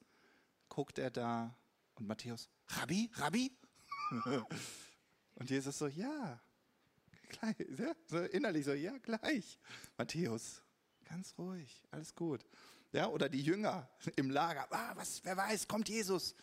Guckt 0.70 1.00
er 1.00 1.10
da 1.10 1.56
und 1.96 2.08
Matthäus, 2.08 2.50
Rabbi, 2.68 3.10
Rabbi? 3.16 3.52
und 5.36 5.50
Jesus 5.50 5.78
so, 5.78 5.88
ja, 5.88 6.42
gleich, 7.30 7.56
ja, 7.78 7.94
so 8.06 8.18
innerlich 8.20 8.66
so, 8.66 8.74
ja, 8.74 8.98
gleich. 8.98 9.58
Matthäus, 9.98 10.62
ganz 11.06 11.34
ruhig, 11.38 11.84
alles 11.92 12.14
gut. 12.14 12.46
Ja, 12.92 13.08
oder 13.08 13.30
die 13.30 13.42
Jünger 13.42 13.90
im 14.16 14.30
Lager, 14.30 14.68
ah, 14.72 14.96
was, 14.96 15.24
wer 15.24 15.36
weiß, 15.36 15.68
kommt 15.68 15.90
Jesus. 15.90 16.36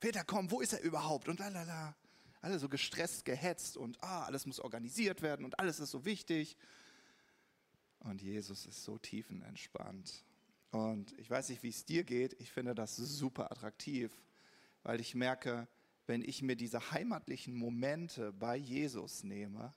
Peter, 0.00 0.24
komm, 0.24 0.50
wo 0.50 0.60
ist 0.60 0.72
er 0.72 0.82
überhaupt? 0.82 1.28
Und 1.28 1.38
lalala. 1.38 1.96
Alle 2.40 2.58
so 2.58 2.68
gestresst, 2.68 3.24
gehetzt 3.24 3.76
und 3.76 4.02
ah, 4.02 4.24
alles 4.24 4.44
muss 4.44 4.60
organisiert 4.60 5.22
werden 5.22 5.44
und 5.44 5.58
alles 5.58 5.80
ist 5.80 5.90
so 5.90 6.04
wichtig. 6.04 6.56
Und 8.00 8.20
Jesus 8.20 8.66
ist 8.66 8.84
so 8.84 8.98
tiefenentspannt. 8.98 10.24
Und 10.70 11.18
ich 11.18 11.30
weiß 11.30 11.48
nicht, 11.48 11.62
wie 11.62 11.70
es 11.70 11.86
dir 11.86 12.04
geht. 12.04 12.34
Ich 12.40 12.52
finde 12.52 12.74
das 12.74 12.96
super 12.96 13.50
attraktiv, 13.50 14.12
weil 14.82 15.00
ich 15.00 15.14
merke, 15.14 15.68
wenn 16.06 16.22
ich 16.22 16.42
mir 16.42 16.56
diese 16.56 16.90
heimatlichen 16.90 17.54
Momente 17.54 18.32
bei 18.32 18.56
Jesus 18.56 19.24
nehme, 19.24 19.72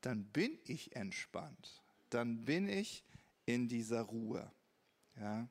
dann 0.00 0.24
bin 0.24 0.58
ich 0.64 0.96
entspannt. 0.96 1.82
Dann 2.10 2.44
bin 2.44 2.68
ich 2.68 3.04
in 3.44 3.68
dieser 3.68 4.02
Ruhe. 4.02 4.50
Ja. 5.18 5.48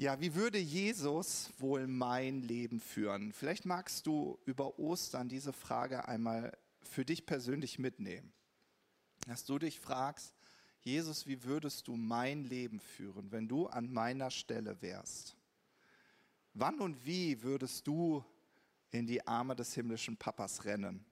Ja, 0.00 0.20
wie 0.20 0.36
würde 0.36 0.58
Jesus 0.58 1.50
wohl 1.58 1.88
mein 1.88 2.42
Leben 2.42 2.78
führen? 2.78 3.32
Vielleicht 3.32 3.64
magst 3.64 4.06
du 4.06 4.38
über 4.44 4.78
Ostern 4.78 5.28
diese 5.28 5.52
Frage 5.52 6.06
einmal 6.06 6.56
für 6.82 7.04
dich 7.04 7.26
persönlich 7.26 7.80
mitnehmen. 7.80 8.32
Dass 9.26 9.44
du 9.44 9.58
dich 9.58 9.80
fragst, 9.80 10.32
Jesus, 10.82 11.26
wie 11.26 11.42
würdest 11.42 11.88
du 11.88 11.96
mein 11.96 12.44
Leben 12.44 12.78
führen, 12.78 13.32
wenn 13.32 13.48
du 13.48 13.66
an 13.66 13.92
meiner 13.92 14.30
Stelle 14.30 14.80
wärst? 14.80 15.36
Wann 16.54 16.78
und 16.78 17.04
wie 17.04 17.42
würdest 17.42 17.84
du 17.88 18.24
in 18.92 19.04
die 19.04 19.26
Arme 19.26 19.56
des 19.56 19.74
himmlischen 19.74 20.16
Papas 20.16 20.64
rennen? 20.64 21.04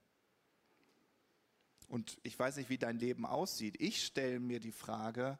Und 1.87 2.19
ich 2.23 2.37
weiß 2.37 2.57
nicht, 2.57 2.69
wie 2.69 2.77
dein 2.77 2.99
Leben 2.99 3.25
aussieht. 3.25 3.79
Ich 3.79 4.05
stelle 4.05 4.39
mir 4.39 4.59
die 4.59 4.71
Frage, 4.71 5.39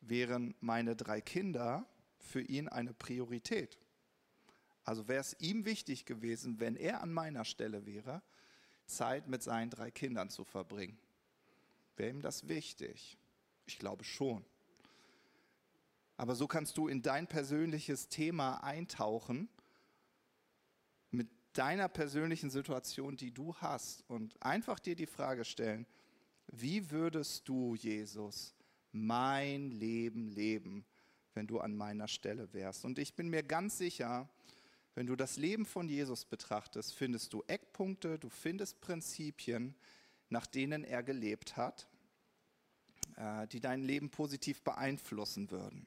wären 0.00 0.54
meine 0.60 0.96
drei 0.96 1.20
Kinder 1.20 1.86
für 2.18 2.40
ihn 2.40 2.68
eine 2.68 2.94
Priorität. 2.94 3.78
Also 4.84 5.08
wäre 5.08 5.20
es 5.20 5.36
ihm 5.40 5.64
wichtig 5.64 6.04
gewesen, 6.04 6.60
wenn 6.60 6.76
er 6.76 7.02
an 7.02 7.12
meiner 7.12 7.44
Stelle 7.44 7.86
wäre, 7.86 8.22
Zeit 8.86 9.28
mit 9.28 9.42
seinen 9.42 9.70
drei 9.70 9.90
Kindern 9.90 10.28
zu 10.28 10.44
verbringen. 10.44 10.98
Wäre 11.96 12.10
ihm 12.10 12.20
das 12.20 12.48
wichtig? 12.48 13.18
Ich 13.66 13.78
glaube 13.78 14.04
schon. 14.04 14.44
Aber 16.16 16.34
so 16.34 16.46
kannst 16.46 16.76
du 16.76 16.86
in 16.86 17.02
dein 17.02 17.26
persönliches 17.26 18.08
Thema 18.08 18.62
eintauchen, 18.62 19.48
deiner 21.58 21.88
persönlichen 21.88 22.50
Situation, 22.50 23.16
die 23.16 23.32
du 23.32 23.54
hast, 23.56 24.04
und 24.08 24.40
einfach 24.42 24.78
dir 24.78 24.96
die 24.96 25.06
Frage 25.06 25.44
stellen, 25.44 25.86
wie 26.48 26.90
würdest 26.90 27.48
du, 27.48 27.74
Jesus, 27.74 28.54
mein 28.92 29.70
Leben 29.70 30.28
leben, 30.28 30.84
wenn 31.34 31.46
du 31.46 31.58
an 31.60 31.74
meiner 31.74 32.06
Stelle 32.06 32.52
wärst. 32.52 32.84
Und 32.84 32.98
ich 32.98 33.14
bin 33.14 33.28
mir 33.28 33.42
ganz 33.42 33.78
sicher, 33.78 34.28
wenn 34.94 35.06
du 35.06 35.16
das 35.16 35.36
Leben 35.36 35.66
von 35.66 35.88
Jesus 35.88 36.24
betrachtest, 36.24 36.94
findest 36.94 37.32
du 37.32 37.42
Eckpunkte, 37.48 38.18
du 38.18 38.28
findest 38.28 38.80
Prinzipien, 38.80 39.74
nach 40.28 40.46
denen 40.46 40.84
er 40.84 41.02
gelebt 41.02 41.56
hat, 41.56 41.88
äh, 43.16 43.48
die 43.48 43.60
dein 43.60 43.82
Leben 43.82 44.10
positiv 44.10 44.62
beeinflussen 44.62 45.50
würden. 45.50 45.86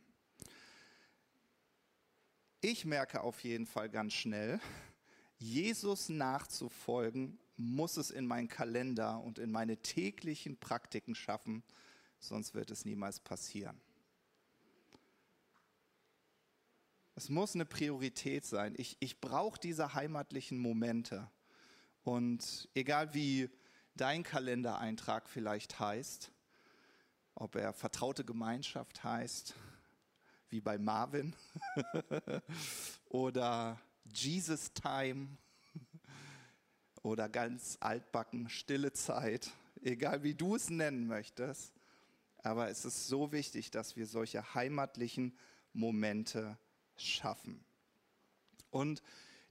Ich 2.59 2.85
merke 2.85 3.21
auf 3.21 3.43
jeden 3.43 3.65
Fall 3.65 3.89
ganz 3.89 4.13
schnell, 4.13 4.59
Jesus 5.39 6.09
nachzufolgen, 6.09 7.39
muss 7.57 7.97
es 7.97 8.11
in 8.11 8.25
meinen 8.25 8.47
Kalender 8.47 9.19
und 9.19 9.39
in 9.39 9.51
meine 9.51 9.77
täglichen 9.77 10.57
Praktiken 10.57 11.15
schaffen, 11.15 11.63
sonst 12.19 12.53
wird 12.53 12.71
es 12.71 12.85
niemals 12.85 13.19
passieren. 13.19 13.79
Es 17.15 17.29
muss 17.29 17.55
eine 17.55 17.65
Priorität 17.65 18.45
sein. 18.45 18.75
Ich, 18.77 18.95
ich 18.99 19.19
brauche 19.19 19.59
diese 19.59 19.95
heimatlichen 19.95 20.59
Momente. 20.59 21.29
Und 22.03 22.69
egal 22.75 23.13
wie 23.15 23.49
dein 23.95 24.21
Kalendereintrag 24.21 25.27
vielleicht 25.27 25.79
heißt, 25.79 26.31
ob 27.33 27.55
er 27.55 27.73
vertraute 27.73 28.23
Gemeinschaft 28.23 29.03
heißt, 29.03 29.55
wie 30.49 30.61
bei 30.61 30.77
Marvin, 30.77 31.35
oder 33.09 33.79
Jesus 34.13 34.73
Time, 34.73 35.37
oder 37.07 37.29
ganz 37.29 37.77
altbacken, 37.79 38.49
stille 38.49 38.91
Zeit, 38.91 39.51
egal 39.81 40.23
wie 40.23 40.33
du 40.33 40.55
es 40.55 40.69
nennen 40.69 41.07
möchtest. 41.07 41.73
Aber 42.43 42.69
es 42.69 42.85
ist 42.85 43.07
so 43.07 43.31
wichtig, 43.31 43.71
dass 43.71 43.95
wir 43.95 44.05
solche 44.05 44.53
heimatlichen 44.53 45.37
Momente 45.73 46.57
schaffen. 46.95 47.63
Und 48.69 49.01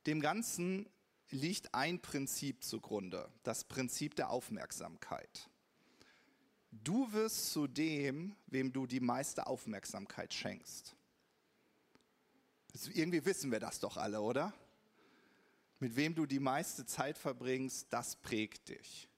dem 0.07 0.21
Ganzen 0.21 0.89
liegt 1.31 1.75
ein 1.75 2.01
Prinzip 2.01 2.63
zugrunde, 2.63 3.29
das 3.43 3.65
Prinzip 3.65 4.15
der 4.15 4.31
Aufmerksamkeit. 4.31 5.51
Du 6.71 7.13
wirst 7.13 7.51
zu 7.53 7.67
dem, 7.67 8.37
wem 8.47 8.73
du 8.73 8.87
die 8.87 9.01
meiste 9.01 9.47
Aufmerksamkeit 9.47 10.33
schenkst. 10.33 10.95
Irgendwie 12.95 13.25
wissen 13.25 13.51
wir 13.51 13.61
das 13.61 13.81
doch 13.81 13.97
alle, 13.97 14.21
oder? 14.21 14.53
Mit 15.79 15.97
wem 15.97 16.15
du 16.15 16.27
die 16.27 16.41
meiste 16.41 16.87
Zeit 16.87 17.19
verbringst, 17.19 17.87
das 17.91 18.17
prägt 18.17 18.69
dich. 18.69 19.09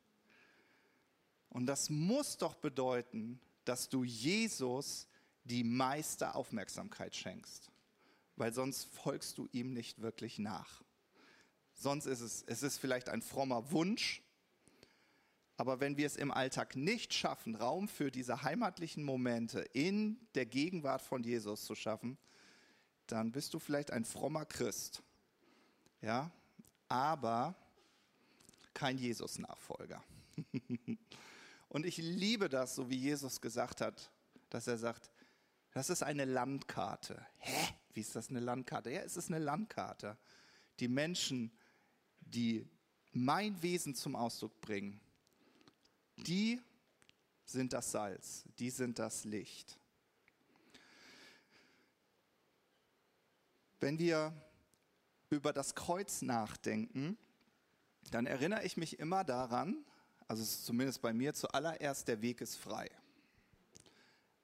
Und 1.48 1.66
das 1.66 1.88
muss 1.88 2.36
doch 2.36 2.54
bedeuten, 2.54 3.40
dass 3.64 3.88
du 3.88 4.04
Jesus 4.04 5.08
die 5.44 5.64
meiste 5.64 6.34
Aufmerksamkeit 6.34 7.14
schenkst 7.14 7.70
weil 8.38 8.52
sonst 8.52 8.84
folgst 8.84 9.38
du 9.38 9.48
ihm 9.52 9.72
nicht 9.72 10.00
wirklich 10.00 10.38
nach. 10.38 10.82
Sonst 11.74 12.06
ist 12.06 12.20
es, 12.20 12.42
es 12.46 12.62
ist 12.62 12.78
vielleicht 12.78 13.08
ein 13.08 13.22
frommer 13.22 13.70
Wunsch, 13.70 14.22
aber 15.56 15.80
wenn 15.80 15.96
wir 15.96 16.06
es 16.06 16.16
im 16.16 16.30
Alltag 16.30 16.76
nicht 16.76 17.12
schaffen, 17.14 17.56
Raum 17.56 17.88
für 17.88 18.10
diese 18.10 18.42
heimatlichen 18.42 19.02
Momente 19.02 19.60
in 19.72 20.18
der 20.34 20.46
Gegenwart 20.46 21.02
von 21.02 21.24
Jesus 21.24 21.64
zu 21.64 21.74
schaffen, 21.74 22.16
dann 23.12 23.32
bist 23.32 23.54
du 23.54 23.58
vielleicht 23.58 23.90
ein 23.90 24.04
frommer 24.04 24.44
Christ. 24.44 25.02
Ja, 26.00 26.30
aber 26.88 27.54
kein 28.74 28.98
Jesus-Nachfolger. 28.98 30.02
Und 31.68 31.84
ich 31.84 31.98
liebe 31.98 32.48
das, 32.48 32.74
so 32.74 32.88
wie 32.88 32.96
Jesus 32.96 33.40
gesagt 33.40 33.80
hat, 33.80 34.10
dass 34.50 34.66
er 34.66 34.78
sagt, 34.78 35.10
das 35.72 35.90
ist 35.90 36.02
eine 36.02 36.24
Landkarte. 36.24 37.26
Hä? 37.38 37.74
Wie 37.92 38.00
ist 38.00 38.16
das 38.16 38.30
eine 38.30 38.40
Landkarte? 38.40 38.90
Ja, 38.90 39.00
es 39.00 39.16
ist 39.16 39.30
eine 39.30 39.38
Landkarte. 39.38 40.16
Die 40.80 40.88
Menschen, 40.88 41.52
die 42.20 42.66
mein 43.12 43.60
Wesen 43.62 43.94
zum 43.94 44.16
Ausdruck 44.16 44.60
bringen, 44.60 45.00
die 46.16 46.60
sind 47.44 47.72
das 47.72 47.90
Salz, 47.90 48.44
die 48.58 48.70
sind 48.70 48.98
das 48.98 49.24
Licht. 49.24 49.78
Wenn 53.80 53.98
wir 53.98 54.32
über 55.30 55.52
das 55.52 55.74
Kreuz 55.74 56.22
nachdenken, 56.22 57.16
dann 58.10 58.26
erinnere 58.26 58.64
ich 58.64 58.76
mich 58.76 58.98
immer 58.98 59.24
daran, 59.24 59.84
also 60.26 60.44
zumindest 60.44 61.00
bei 61.02 61.12
mir 61.12 61.34
zuallererst, 61.34 62.08
der 62.08 62.20
Weg 62.22 62.40
ist 62.40 62.56
frei. 62.56 62.90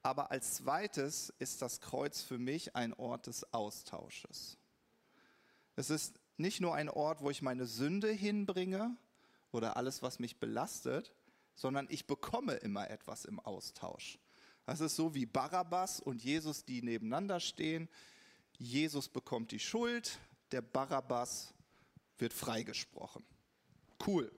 Aber 0.03 0.31
als 0.31 0.57
zweites 0.57 1.33
ist 1.39 1.63
das 1.63 1.81
Kreuz 1.81 2.21
für 2.21 2.39
mich 2.39 2.77
ein 2.77 2.93
Ort 2.95 3.27
des 3.27 3.53
Austausches. 3.55 4.59
Es 5.77 5.91
ist 5.91 6.21
nicht 6.37 6.61
nur 6.61 6.75
ein 6.75 6.89
Ort, 6.89 7.23
wo 7.23 7.31
ich 7.31 7.43
meine 7.43 7.67
Sünde 7.67 8.11
hinbringe 8.11 8.97
oder 9.51 9.77
alles, 9.77 10.03
was 10.03 10.19
mich 10.19 10.39
belastet, 10.39 11.15
sondern 11.55 11.87
ich 11.89 12.07
bekomme 12.07 12.55
immer 12.55 12.91
etwas 12.91 13.25
im 13.25 13.41
Austausch. 13.41 14.19
Das 14.67 14.81
ist 14.81 14.97
so 14.97 15.15
wie 15.15 15.27
Barabbas 15.27 16.01
und 16.01 16.23
Jesus, 16.23 16.65
die 16.65 16.83
nebeneinander 16.83 17.41
stehen. 17.41 17.89
Jesus 18.59 19.09
bekommt 19.09 19.51
die 19.51 19.59
Schuld, 19.59 20.19
der 20.53 20.63
Barabbas 20.63 21.53
wird 22.19 22.33
freigesprochen. 22.33 23.25
Cool. 24.07 24.31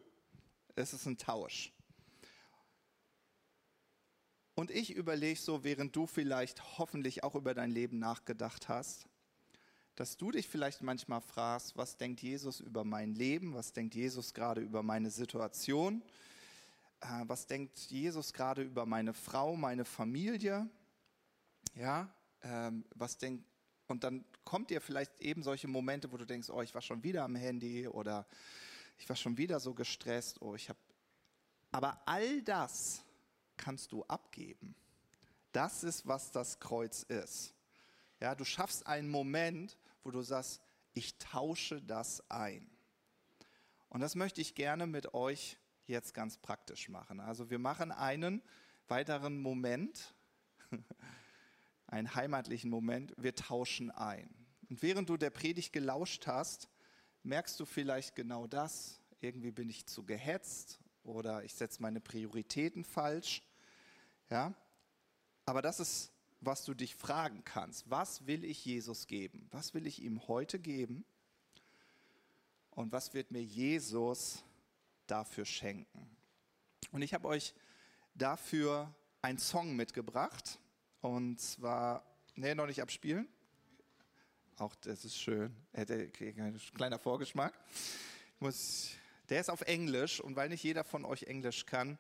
Es 0.75 0.93
ist 0.93 1.07
ein 1.07 1.19
Tausch. 1.19 1.73
Und 4.55 4.71
ich 4.71 4.95
überlege 4.95 5.39
so, 5.39 5.65
während 5.65 5.95
du 5.95 6.07
vielleicht 6.07 6.79
hoffentlich 6.79 7.23
auch 7.23 7.35
über 7.35 7.53
dein 7.53 7.71
Leben 7.71 7.99
nachgedacht 7.99 8.69
hast, 8.69 9.07
dass 9.97 10.17
du 10.17 10.31
dich 10.31 10.49
vielleicht 10.49 10.83
manchmal 10.83 11.21
fragst, 11.21 11.77
was 11.77 11.97
denkt 11.97 12.23
Jesus 12.23 12.61
über 12.61 12.85
mein 12.85 13.15
Leben, 13.15 13.55
was 13.55 13.73
denkt 13.73 13.95
Jesus 13.95 14.35
gerade 14.35 14.61
über 14.61 14.83
meine 14.83 15.11
Situation, 15.11 16.03
äh, 17.01 17.25
was 17.27 17.47
denkt 17.47 17.79
Jesus 17.91 18.33
gerade 18.33 18.63
über 18.63 18.87
meine 18.87 19.13
Frau, 19.15 19.57
meine 19.57 19.85
Familie, 19.85 20.69
ja, 21.75 22.09
ähm, 22.43 22.85
was 22.95 23.19
denkt, 23.19 23.45
und 23.89 24.05
dann 24.05 24.25
kommt 24.45 24.71
dir 24.71 24.81
vielleicht 24.81 25.21
eben 25.21 25.43
solche 25.43 25.69
Momente, 25.69 26.11
wo 26.11 26.17
du 26.17 26.25
denkst, 26.25 26.51
oh, 26.51 26.63
ich 26.63 26.75
war 26.75 26.83
schon 26.83 27.03
wieder 27.03 27.25
am 27.25 27.37
Handy 27.37 27.87
oder 27.89 28.27
ich 28.99 29.09
war 29.09 29.17
schon 29.17 29.37
wieder 29.37 29.61
so 29.61 29.75
gestresst, 29.75 30.41
oh, 30.41 30.55
ich 30.55 30.69
habe, 30.69 30.79
aber 31.71 32.01
all 32.07 32.43
das 32.43 33.03
kannst 33.57 33.93
du 33.93 34.05
abgeben. 34.05 34.75
Das 35.53 35.85
ist, 35.85 36.07
was 36.07 36.33
das 36.33 36.61
Kreuz 36.61 37.03
ist. 37.05 37.55
Ja, 38.21 38.35
du 38.35 38.45
schaffst 38.45 38.87
einen 38.87 39.09
Moment, 39.09 39.77
wo 40.03 40.11
du 40.11 40.23
sagst, 40.23 40.61
ich 40.95 41.19
tausche 41.19 41.83
das 41.83 42.23
ein. 42.31 42.71
Und 43.89 44.01
das 44.01 44.15
möchte 44.15 44.41
ich 44.41 44.55
gerne 44.55 44.87
mit 44.87 45.15
euch 45.15 45.59
jetzt 45.87 46.15
ganz 46.15 46.39
praktisch 46.39 46.89
machen. 46.89 47.21
Also 47.21 47.51
wir 47.51 47.59
machen 47.59 47.93
einen 47.93 48.43
weiteren 48.89 49.39
Moment, 49.39 50.15
einen 51.87 52.15
heimatlichen 52.15 52.71
Moment, 52.71 53.13
wir 53.17 53.35
tauschen 53.35 53.91
ein. 53.91 54.29
Und 54.69 54.83
während 54.83 55.09
du 55.09 55.17
der 55.17 55.31
Predigt 55.31 55.73
gelauscht 55.73 56.27
hast, 56.27 56.69
merkst 57.23 57.59
du 57.61 57.65
vielleicht 57.65 58.15
genau 58.15 58.47
das. 58.47 59.01
Irgendwie 59.21 59.53
bin 59.53 59.69
ich 59.69 59.87
zu 59.87 60.05
gehetzt 60.05 60.81
oder 61.05 61.45
ich 61.45 61.55
setze 61.55 61.81
meine 61.83 62.01
Prioritäten 62.01 62.85
falsch. 62.85 63.43
Ja? 64.31 64.55
Aber 65.45 65.63
das 65.63 65.81
ist, 65.81 66.13
was 66.41 66.65
du 66.65 66.75
dich 66.75 66.95
fragen 66.95 67.45
kannst. 67.45 67.89
Was 67.89 68.27
will 68.27 68.45
ich 68.45 68.65
Jesus 68.65 69.07
geben? 69.07 69.49
Was 69.53 69.75
will 69.75 69.87
ich 69.87 70.03
ihm 70.03 70.27
heute 70.29 70.59
geben? 70.59 71.05
Und 72.71 72.93
was 72.93 73.15
wird 73.15 73.31
mir 73.31 73.43
Jesus 73.43 74.45
dafür 75.07 75.47
schenken? 75.47 76.11
Und 76.93 77.03
ich 77.03 77.15
habe 77.15 77.27
euch 77.29 77.55
dafür 78.15 78.95
einen 79.23 79.39
Song 79.39 79.77
mitgebracht. 79.77 80.59
Und 81.01 81.41
zwar, 81.41 82.05
nee, 82.35 82.55
noch 82.55 82.67
nicht 82.67 82.83
abspielen. 82.83 83.29
Auch 84.59 84.75
das 84.77 85.05
ist 85.05 85.17
schön. 85.19 85.55
Ein 85.75 86.61
kleiner 86.75 86.99
Vorgeschmack. 86.99 87.53
Muss, 88.39 88.91
der 89.29 89.41
ist 89.41 89.51
auf 89.51 89.63
Englisch 89.63 90.21
und 90.21 90.37
weil 90.37 90.49
nicht 90.49 90.63
jeder 90.63 90.85
von 90.85 91.05
euch 91.05 91.25
Englisch 91.25 91.67
kann, 91.67 91.99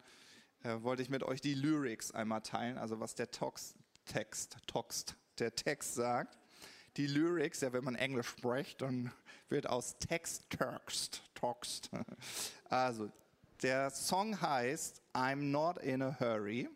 äh, 0.62 0.82
wollte 0.82 1.02
ich 1.02 1.10
mit 1.10 1.22
euch 1.22 1.40
die 1.40 1.54
Lyrics 1.54 2.12
einmal 2.12 2.40
teilen, 2.40 2.78
also 2.78 2.98
was 2.98 3.14
der 3.14 3.30
Tox, 3.30 3.74
Text, 4.06 4.56
Toxt, 4.66 5.16
der 5.38 5.54
Text 5.54 5.94
sagt. 5.94 6.38
Die 6.96 7.06
Lyrics, 7.06 7.60
ja, 7.60 7.74
wenn 7.74 7.84
man 7.84 7.94
Englisch 7.94 8.28
spricht, 8.28 8.80
dann 8.80 9.12
wird 9.50 9.68
aus 9.68 9.98
Text 9.98 10.48
Text, 10.50 11.22
Toxt. 11.34 11.90
Also, 12.70 13.10
der 13.62 13.90
Song 13.90 14.40
heißt 14.40 15.02
I'm 15.12 15.50
not 15.50 15.78
in 15.78 16.02
a 16.02 16.18
hurry. 16.18 16.68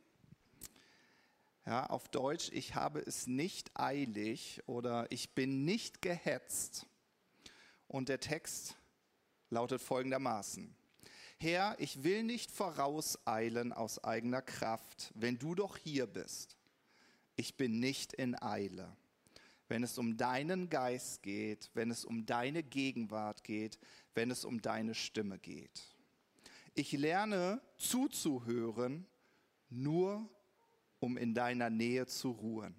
Ja, 1.71 1.87
auf 1.87 2.09
Deutsch, 2.09 2.51
ich 2.53 2.75
habe 2.75 2.99
es 2.99 3.29
nicht 3.29 3.71
eilig 3.75 4.61
oder 4.67 5.07
ich 5.13 5.37
bin 5.37 5.65
nicht 5.65 6.03
gehetzt. 6.03 6.89
Und 7.87 8.09
der 8.09 8.19
Text 8.19 8.75
lautet 9.51 9.81
folgendermaßen. 9.81 10.75
Herr, 11.39 11.77
ich 11.79 12.03
will 12.03 12.25
nicht 12.25 12.51
vorauseilen 12.51 13.73
aus 13.73 14.03
eigener 14.03 14.43
Kraft, 14.43 15.13
wenn 15.15 15.39
du 15.39 15.55
doch 15.55 15.77
hier 15.77 16.09
bist. 16.09 16.57
Ich 17.37 17.57
bin 17.57 17.79
nicht 17.79 18.15
in 18.15 18.35
Eile. 18.43 18.97
Wenn 19.69 19.85
es 19.85 19.97
um 19.97 20.17
deinen 20.17 20.71
Geist 20.71 21.23
geht, 21.23 21.71
wenn 21.75 21.93
es 21.93 22.05
um 22.05 22.27
deine 22.27 22.65
Gegenwart 22.65 23.45
geht, 23.45 23.79
wenn 24.15 24.33
es 24.33 24.45
um 24.45 24.61
deine 24.61 24.97
Stimme 24.97 25.39
geht. 25.39 25.95
Ich 26.75 26.91
lerne 26.91 27.63
zuzuhören, 27.77 29.07
nur 29.69 30.29
um 31.01 31.17
in 31.17 31.35
deiner 31.35 31.71
Nähe 31.71 32.07
zu 32.07 32.31
ruhen. 32.31 32.75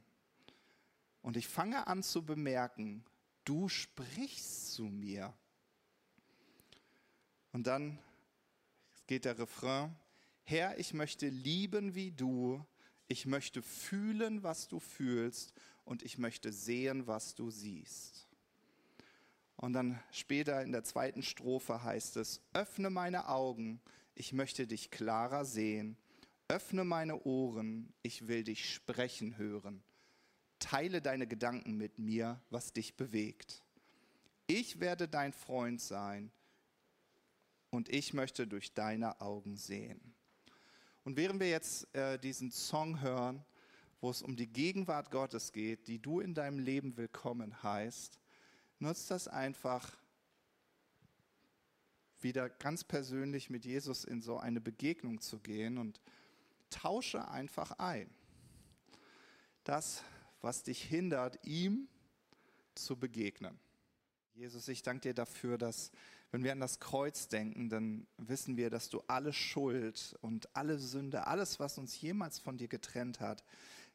Und 1.21 1.37
ich 1.37 1.47
fange 1.47 1.87
an 1.87 2.03
zu 2.03 2.25
bemerken, 2.25 3.03
du 3.43 3.67
sprichst 3.67 4.73
zu 4.73 4.83
mir. 4.83 5.33
Und 7.51 7.67
dann 7.67 7.99
geht 9.07 9.25
der 9.25 9.37
Refrain, 9.37 9.95
Herr, 10.43 10.79
ich 10.79 10.93
möchte 10.93 11.27
lieben 11.27 11.95
wie 11.95 12.11
du, 12.11 12.65
ich 13.07 13.25
möchte 13.25 13.61
fühlen, 13.61 14.41
was 14.41 14.67
du 14.67 14.79
fühlst 14.79 15.53
und 15.83 16.03
ich 16.03 16.17
möchte 16.17 16.53
sehen, 16.53 17.07
was 17.07 17.35
du 17.35 17.51
siehst. 17.51 18.27
Und 19.57 19.73
dann 19.73 20.01
später 20.11 20.63
in 20.63 20.71
der 20.71 20.83
zweiten 20.83 21.21
Strophe 21.21 21.83
heißt 21.83 22.17
es, 22.17 22.41
öffne 22.53 22.89
meine 22.89 23.27
Augen, 23.27 23.81
ich 24.15 24.33
möchte 24.33 24.65
dich 24.65 24.89
klarer 24.91 25.45
sehen, 25.45 25.97
öffne 26.51 26.83
meine 26.83 27.23
Ohren, 27.23 27.93
ich 28.01 28.27
will 28.27 28.43
dich 28.43 28.73
sprechen 28.73 29.37
hören, 29.37 29.83
teile 30.59 31.01
deine 31.01 31.25
Gedanken 31.25 31.77
mit 31.77 31.97
mir, 31.97 32.41
was 32.49 32.73
dich 32.73 32.97
bewegt. 32.97 33.63
Ich 34.47 34.79
werde 34.79 35.07
dein 35.07 35.33
Freund 35.33 35.79
sein, 35.79 36.31
und 37.71 37.89
ich 37.89 38.13
möchte 38.13 38.45
durch 38.47 38.73
deine 38.73 39.21
Augen 39.21 39.55
sehen. 39.55 40.13
Und 41.03 41.17
während 41.17 41.39
wir 41.39 41.49
jetzt 41.49 41.93
äh, 41.95 42.19
diesen 42.19 42.51
Song 42.51 43.01
hören, 43.01 43.43
wo 44.01 44.09
es 44.09 44.21
um 44.21 44.35
die 44.35 44.51
Gegenwart 44.51 45.09
Gottes 45.09 45.51
geht, 45.51 45.87
die 45.87 45.99
du 45.99 46.19
in 46.19 46.33
deinem 46.33 46.59
Leben 46.59 46.97
willkommen 46.97 47.63
heißt, 47.63 48.19
nutzt 48.79 49.09
das 49.09 49.27
einfach 49.27 49.97
wieder 52.19 52.49
ganz 52.49 52.83
persönlich 52.83 53.49
mit 53.49 53.65
Jesus 53.65 54.03
in 54.03 54.21
so 54.21 54.37
eine 54.37 54.61
Begegnung 54.61 55.21
zu 55.21 55.39
gehen 55.39 55.77
und 55.77 56.01
tausche 56.71 57.27
einfach 57.29 57.71
ein. 57.73 58.09
Das, 59.63 60.03
was 60.41 60.63
dich 60.63 60.83
hindert, 60.83 61.39
ihm 61.45 61.87
zu 62.73 62.97
begegnen. 62.97 63.59
Jesus, 64.33 64.67
ich 64.67 64.81
danke 64.81 65.01
dir 65.01 65.13
dafür, 65.13 65.57
dass 65.57 65.91
wenn 66.31 66.43
wir 66.43 66.53
an 66.53 66.61
das 66.61 66.79
Kreuz 66.79 67.27
denken, 67.27 67.69
dann 67.69 68.07
wissen 68.17 68.55
wir, 68.55 68.69
dass 68.69 68.89
du 68.89 69.01
alle 69.07 69.33
Schuld 69.33 70.17
und 70.21 70.55
alle 70.55 70.79
Sünde, 70.79 71.27
alles, 71.27 71.59
was 71.59 71.77
uns 71.77 71.99
jemals 71.99 72.39
von 72.39 72.57
dir 72.57 72.69
getrennt 72.69 73.19
hat, 73.19 73.43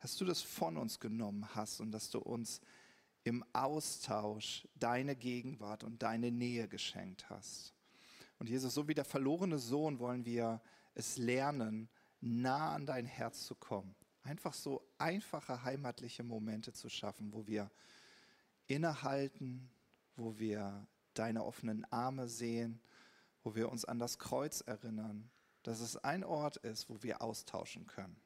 dass 0.00 0.16
du 0.16 0.26
das 0.26 0.42
von 0.42 0.76
uns 0.76 1.00
genommen 1.00 1.48
hast 1.54 1.80
und 1.80 1.90
dass 1.92 2.10
du 2.10 2.18
uns 2.18 2.60
im 3.24 3.44
Austausch 3.54 4.68
deine 4.74 5.16
Gegenwart 5.16 5.82
und 5.82 6.02
deine 6.02 6.30
Nähe 6.30 6.68
geschenkt 6.68 7.28
hast. 7.30 7.74
Und 8.38 8.50
Jesus, 8.50 8.74
so 8.74 8.86
wie 8.86 8.94
der 8.94 9.06
verlorene 9.06 9.58
Sohn 9.58 9.98
wollen 9.98 10.26
wir 10.26 10.60
es 10.94 11.16
lernen, 11.16 11.88
nah 12.20 12.74
an 12.74 12.86
dein 12.86 13.06
Herz 13.06 13.44
zu 13.44 13.54
kommen. 13.54 13.94
Einfach 14.22 14.54
so 14.54 14.82
einfache 14.98 15.62
heimatliche 15.62 16.22
Momente 16.22 16.72
zu 16.72 16.88
schaffen, 16.88 17.32
wo 17.32 17.46
wir 17.46 17.70
innehalten, 18.66 19.70
wo 20.16 20.38
wir 20.38 20.86
deine 21.14 21.44
offenen 21.44 21.84
Arme 21.92 22.28
sehen, 22.28 22.80
wo 23.44 23.54
wir 23.54 23.70
uns 23.70 23.84
an 23.84 23.98
das 23.98 24.18
Kreuz 24.18 24.60
erinnern, 24.60 25.30
dass 25.62 25.80
es 25.80 25.96
ein 25.96 26.24
Ort 26.24 26.56
ist, 26.58 26.88
wo 26.88 27.02
wir 27.02 27.22
austauschen 27.22 27.86
können. 27.86 28.16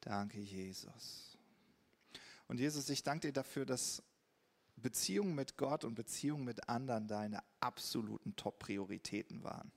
Danke, 0.00 0.40
Jesus. 0.40 1.38
Und 2.48 2.58
Jesus, 2.58 2.88
ich 2.88 3.02
danke 3.02 3.28
dir 3.28 3.32
dafür, 3.32 3.64
dass 3.64 4.02
Beziehung 4.76 5.34
mit 5.34 5.56
Gott 5.56 5.84
und 5.84 5.94
Beziehung 5.94 6.44
mit 6.44 6.68
anderen 6.68 7.06
deine 7.06 7.42
absoluten 7.60 8.34
Top-Prioritäten 8.36 9.44
waren. 9.44 9.70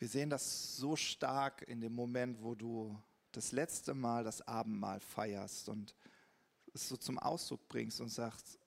Wir 0.00 0.08
sehen 0.08 0.30
das 0.30 0.76
so 0.76 0.96
stark 0.96 1.62
in 1.68 1.82
dem 1.82 1.94
Moment, 1.94 2.42
wo 2.42 2.54
du 2.54 2.98
das 3.32 3.52
letzte 3.52 3.92
Mal 3.92 4.24
das 4.24 4.40
Abendmahl 4.48 4.98
feierst 4.98 5.68
und 5.68 5.94
es 6.72 6.88
so 6.88 6.96
zum 6.96 7.18
Ausdruck 7.18 7.68
bringst 7.68 8.00
und 8.00 8.08
sagst, 8.08 8.58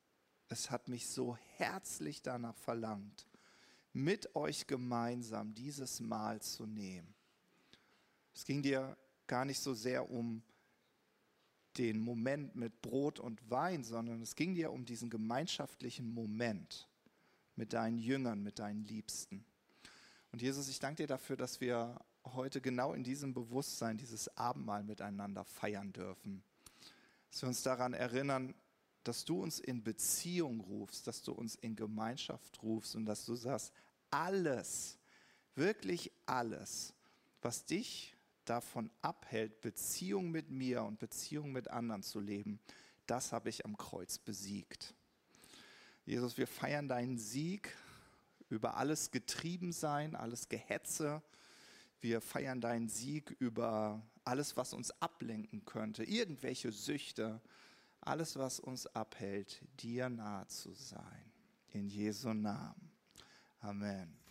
es 0.49 0.69
hat 0.69 0.87
mich 0.87 1.07
so 1.07 1.35
herzlich 1.57 2.21
danach 2.21 2.55
verlangt, 2.55 3.25
mit 3.93 4.35
euch 4.35 4.67
gemeinsam 4.67 5.55
dieses 5.55 5.99
Mahl 5.99 6.39
zu 6.39 6.67
nehmen. 6.67 7.15
Es 8.35 8.45
ging 8.45 8.61
dir 8.61 8.95
gar 9.25 9.43
nicht 9.43 9.59
so 9.59 9.73
sehr 9.73 10.11
um 10.11 10.43
den 11.79 11.99
Moment 11.99 12.55
mit 12.55 12.79
Brot 12.83 13.19
und 13.19 13.49
Wein, 13.49 13.83
sondern 13.83 14.21
es 14.21 14.35
ging 14.35 14.53
dir 14.53 14.71
um 14.71 14.85
diesen 14.85 15.09
gemeinschaftlichen 15.09 16.13
Moment 16.13 16.87
mit 17.55 17.73
deinen 17.73 17.97
Jüngern, 17.97 18.43
mit 18.43 18.59
deinen 18.59 18.85
Liebsten. 18.85 19.43
Und 20.33 20.41
Jesus, 20.41 20.67
ich 20.67 20.79
danke 20.79 21.03
dir 21.03 21.07
dafür, 21.07 21.37
dass 21.37 21.61
wir 21.61 21.95
heute 22.25 22.59
genau 22.59 22.93
in 22.93 23.03
diesem 23.03 23.35
Bewusstsein 23.35 23.97
dieses 23.97 24.35
Abendmahl 24.35 24.83
miteinander 24.83 25.45
feiern 25.45 25.93
dürfen. 25.93 26.43
Dass 27.29 27.43
wir 27.43 27.49
uns 27.49 27.61
daran 27.61 27.93
erinnern, 27.93 28.55
dass 29.03 29.25
du 29.25 29.39
uns 29.39 29.59
in 29.59 29.83
Beziehung 29.83 30.59
rufst, 30.59 31.05
dass 31.05 31.21
du 31.21 31.33
uns 31.33 31.53
in 31.53 31.75
Gemeinschaft 31.75 32.63
rufst 32.63 32.95
und 32.95 33.05
dass 33.05 33.25
du 33.25 33.35
sagst, 33.35 33.71
alles, 34.09 34.97
wirklich 35.53 36.11
alles, 36.25 36.95
was 37.43 37.65
dich 37.65 38.17
davon 38.43 38.89
abhält, 39.03 39.61
Beziehung 39.61 40.31
mit 40.31 40.49
mir 40.49 40.81
und 40.81 40.97
Beziehung 40.97 41.51
mit 41.51 41.67
anderen 41.67 42.01
zu 42.01 42.19
leben, 42.19 42.59
das 43.05 43.33
habe 43.33 43.49
ich 43.49 43.65
am 43.65 43.77
Kreuz 43.77 44.17
besiegt. 44.17 44.95
Jesus, 46.05 46.39
wir 46.39 46.47
feiern 46.47 46.87
deinen 46.87 47.19
Sieg 47.19 47.77
über 48.53 48.77
alles 48.77 49.11
Getriebensein, 49.11 50.15
alles 50.15 50.47
Gehetze. 50.47 51.21
Wir 51.99 52.21
feiern 52.21 52.61
deinen 52.61 52.87
Sieg 52.87 53.35
über 53.39 54.01
alles, 54.23 54.55
was 54.55 54.73
uns 54.73 54.91
ablenken 55.01 55.65
könnte, 55.65 56.03
irgendwelche 56.03 56.71
Süchte, 56.71 57.41
alles, 58.01 58.37
was 58.37 58.59
uns 58.59 58.87
abhält, 58.87 59.61
dir 59.79 60.09
nahe 60.09 60.47
zu 60.47 60.73
sein. 60.73 61.31
In 61.69 61.87
Jesu 61.87 62.33
Namen. 62.33 62.91
Amen. 63.61 64.22